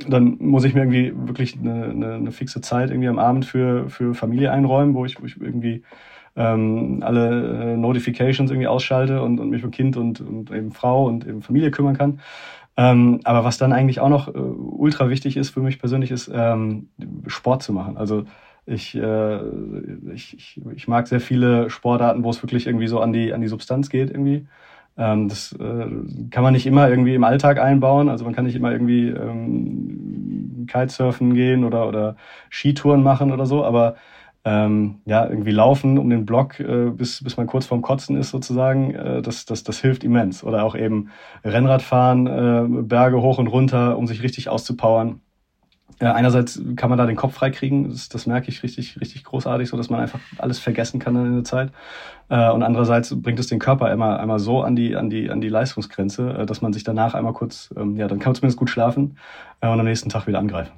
dann 0.08 0.38
muss 0.40 0.64
ich 0.64 0.74
mir 0.74 0.82
irgendwie 0.82 1.14
wirklich 1.28 1.58
eine, 1.60 1.86
eine, 1.86 2.14
eine 2.16 2.32
fixe 2.32 2.62
Zeit 2.62 2.90
irgendwie 2.90 3.08
am 3.08 3.20
Abend 3.20 3.46
für, 3.46 3.90
für 3.90 4.14
Familie 4.14 4.52
einräumen, 4.52 4.94
wo 4.94 5.06
ich, 5.06 5.22
wo 5.22 5.26
ich 5.26 5.40
irgendwie 5.40 5.84
ähm, 6.36 7.02
alle 7.02 7.74
äh, 7.74 7.78
Notifications 7.78 8.52
irgendwie 8.52 8.68
ausschalte 8.68 9.22
und, 9.22 9.40
und 9.40 9.50
mich 9.50 9.64
um 9.64 9.72
Kind 9.72 9.98
und, 9.98 10.22
und 10.22 10.52
eben 10.52 10.72
Frau 10.72 11.06
und 11.06 11.26
eben 11.26 11.42
Familie 11.42 11.72
kümmern 11.72 11.98
kann. 11.98 12.20
Ähm, 12.78 13.22
aber 13.24 13.46
was 13.46 13.58
dann 13.58 13.72
eigentlich 13.72 14.02
auch 14.02 14.10
noch 14.10 14.28
äh, 14.28 14.38
ultra 14.38 15.10
wichtig 15.10 15.38
ist 15.38 15.52
für 15.52 15.62
mich 15.62 15.80
persönlich, 15.80 16.12
ist 16.12 16.30
ähm, 16.34 16.90
Sport 17.28 17.64
zu 17.64 17.72
machen. 17.72 17.96
Also 17.98 18.26
ich, 18.66 18.96
äh, 18.96 19.40
ich, 20.14 20.34
ich, 20.36 20.62
ich 20.76 20.88
mag 20.88 21.08
sehr 21.08 21.22
viele 21.22 21.70
Sportarten, 21.70 22.24
wo 22.24 22.30
es 22.30 22.42
wirklich 22.44 22.68
irgendwie 22.68 22.88
so 22.88 23.00
an 23.00 23.14
die, 23.14 23.34
an 23.34 23.42
die 23.42 23.48
Substanz 23.48 23.90
geht 23.90 24.10
irgendwie. 24.10 24.48
Ähm, 24.98 25.30
das 25.30 25.54
äh, 25.54 25.88
kann 26.32 26.44
man 26.44 26.54
nicht 26.54 26.66
immer 26.66 26.90
irgendwie 26.90 27.16
im 27.16 27.24
Alltag 27.24 27.60
einbauen. 27.60 28.10
Also 28.10 28.26
man 28.26 28.34
kann 28.34 28.46
nicht 28.46 28.56
immer 28.56 28.72
irgendwie 28.72 29.10
ähm, 29.10 30.66
Kitesurfen 30.68 31.34
gehen 31.34 31.64
oder, 31.64 31.88
oder 31.88 32.16
Skitouren 32.50 33.04
machen 33.04 33.32
oder 33.32 33.46
so, 33.46 33.64
aber 33.64 33.96
ähm, 34.46 35.02
ja, 35.06 35.28
irgendwie 35.28 35.52
laufen 35.52 35.98
um 35.98 36.08
den 36.10 36.26
Block, 36.26 36.60
äh, 36.60 36.92
bis, 36.92 37.24
bis 37.24 37.36
man 37.36 37.48
kurz 37.48 37.66
vorm 37.66 37.82
Kotzen 37.82 38.16
ist 38.16 38.30
sozusagen, 38.30 38.94
äh, 38.94 39.22
das, 39.24 39.46
das, 39.46 39.64
das 39.64 39.80
hilft 39.80 40.04
immens. 40.04 40.44
Oder 40.44 40.64
auch 40.64 40.76
eben 40.76 41.10
Rennradfahren, 41.44 42.28
äh, 42.28 42.84
Berge 42.84 43.22
hoch 43.22 43.40
und 43.40 43.48
runter, 43.48 43.98
um 43.98 44.06
sich 44.06 44.22
richtig 44.22 44.48
auszupowern. 44.48 45.20
Äh, 46.00 46.06
einerseits 46.06 46.62
kann 46.76 46.90
man 46.90 47.00
da 47.00 47.08
den 47.08 47.16
Kopf 47.16 47.34
freikriegen, 47.34 47.90
das, 47.90 48.08
das 48.08 48.28
merke 48.28 48.50
ich 48.50 48.62
richtig, 48.62 49.02
richtig 49.02 49.24
großartig, 49.24 49.68
so 49.70 49.78
dass 49.78 49.90
man 49.90 50.02
einfach 50.02 50.20
alles 50.38 50.60
vergessen 50.60 51.00
kann 51.00 51.16
in 51.16 51.36
der 51.36 51.44
Zeit. 51.44 51.72
Äh, 52.30 52.52
und 52.52 52.62
andererseits 52.62 53.20
bringt 53.20 53.40
es 53.40 53.48
den 53.48 53.60
Körper 53.60 53.92
immer 53.92 54.20
einmal 54.20 54.38
so 54.38 54.62
an 54.62 54.76
die, 54.76 54.96
an 54.96 55.10
die, 55.10 55.32
an 55.32 55.42
die 55.42 55.50
Leistungsgrenze, 55.50 56.38
äh, 56.40 56.46
dass 56.46 56.62
man 56.62 56.72
sich 56.72 56.84
danach 56.84 57.16
einmal 57.16 57.34
kurz, 57.34 57.74
ähm, 57.76 57.96
ja, 57.96 58.08
dann 58.08 58.20
kann 58.20 58.32
man 58.32 58.36
zumindest 58.36 58.60
gut 58.60 58.70
schlafen 58.70 59.18
äh, 59.62 59.70
und 59.70 59.80
am 59.80 59.86
nächsten 59.86 60.10
Tag 60.10 60.28
wieder 60.28 60.38
angreifen. 60.38 60.74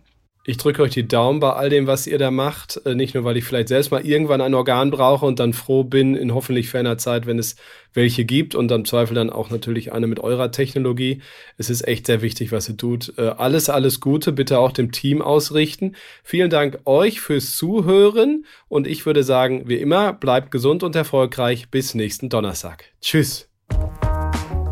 Ich 0.50 0.56
drücke 0.56 0.82
euch 0.82 0.94
die 0.94 1.06
Daumen 1.06 1.42
bei 1.42 1.52
all 1.52 1.70
dem, 1.70 1.88
was 1.88 2.08
ihr 2.08 2.18
da 2.18 2.32
macht. 2.32 2.80
Äh, 2.86 2.96
nicht 2.96 3.14
nur, 3.14 3.26
weil 3.26 3.36
ich 3.36 3.44
vielleicht 3.44 3.68
selbst 3.68 3.92
mal 3.92 4.06
irgendwann 4.06 4.40
ein 4.40 4.54
Organ 4.54 4.92
brauche 4.92 5.26
und 5.26 5.40
dann 5.40 5.52
froh 5.52 5.84
bin 5.84 6.16
in 6.16 6.34
hoffentlich 6.34 6.70
ferner 6.70 6.98
Zeit, 6.98 7.26
wenn 7.26 7.38
es 7.38 7.58
welche 7.94 8.24
gibt 8.24 8.56
und 8.56 8.70
dann 8.70 8.86
Zweifel 8.86 9.14
dann 9.14 9.30
auch 9.30 9.50
natürlich 9.50 9.92
eine 9.92 10.08
mit 10.08 10.22
eurer 10.22 10.50
Technologie. 10.50 11.22
Es 11.58 11.70
ist 11.70 11.86
echt 11.86 12.06
sehr 12.08 12.22
wichtig, 12.22 12.54
was 12.54 12.70
ihr 12.70 12.78
tut. 12.78 13.14
Äh, 13.18 13.24
alles, 13.24 13.70
alles 13.70 14.00
Gute 14.00 14.32
bitte 14.32 14.60
auch 14.60 14.72
dem 14.72 14.94
Team 14.94 15.22
ausrichten. 15.22 15.98
Vielen 16.24 16.50
Dank 16.50 16.80
euch 16.86 17.20
fürs 17.20 17.58
Zuhören 17.58 18.46
und 18.70 18.88
ich 18.88 19.06
würde 19.06 19.24
sagen, 19.24 19.64
wie 19.68 19.76
immer, 19.76 20.14
bleibt 20.14 20.52
gesund 20.52 20.82
und 20.82 20.96
erfolgreich. 20.96 21.70
Bis 21.70 21.94
nächsten 21.94 22.30
Donnerstag. 22.30 22.86
Tschüss. 23.02 23.50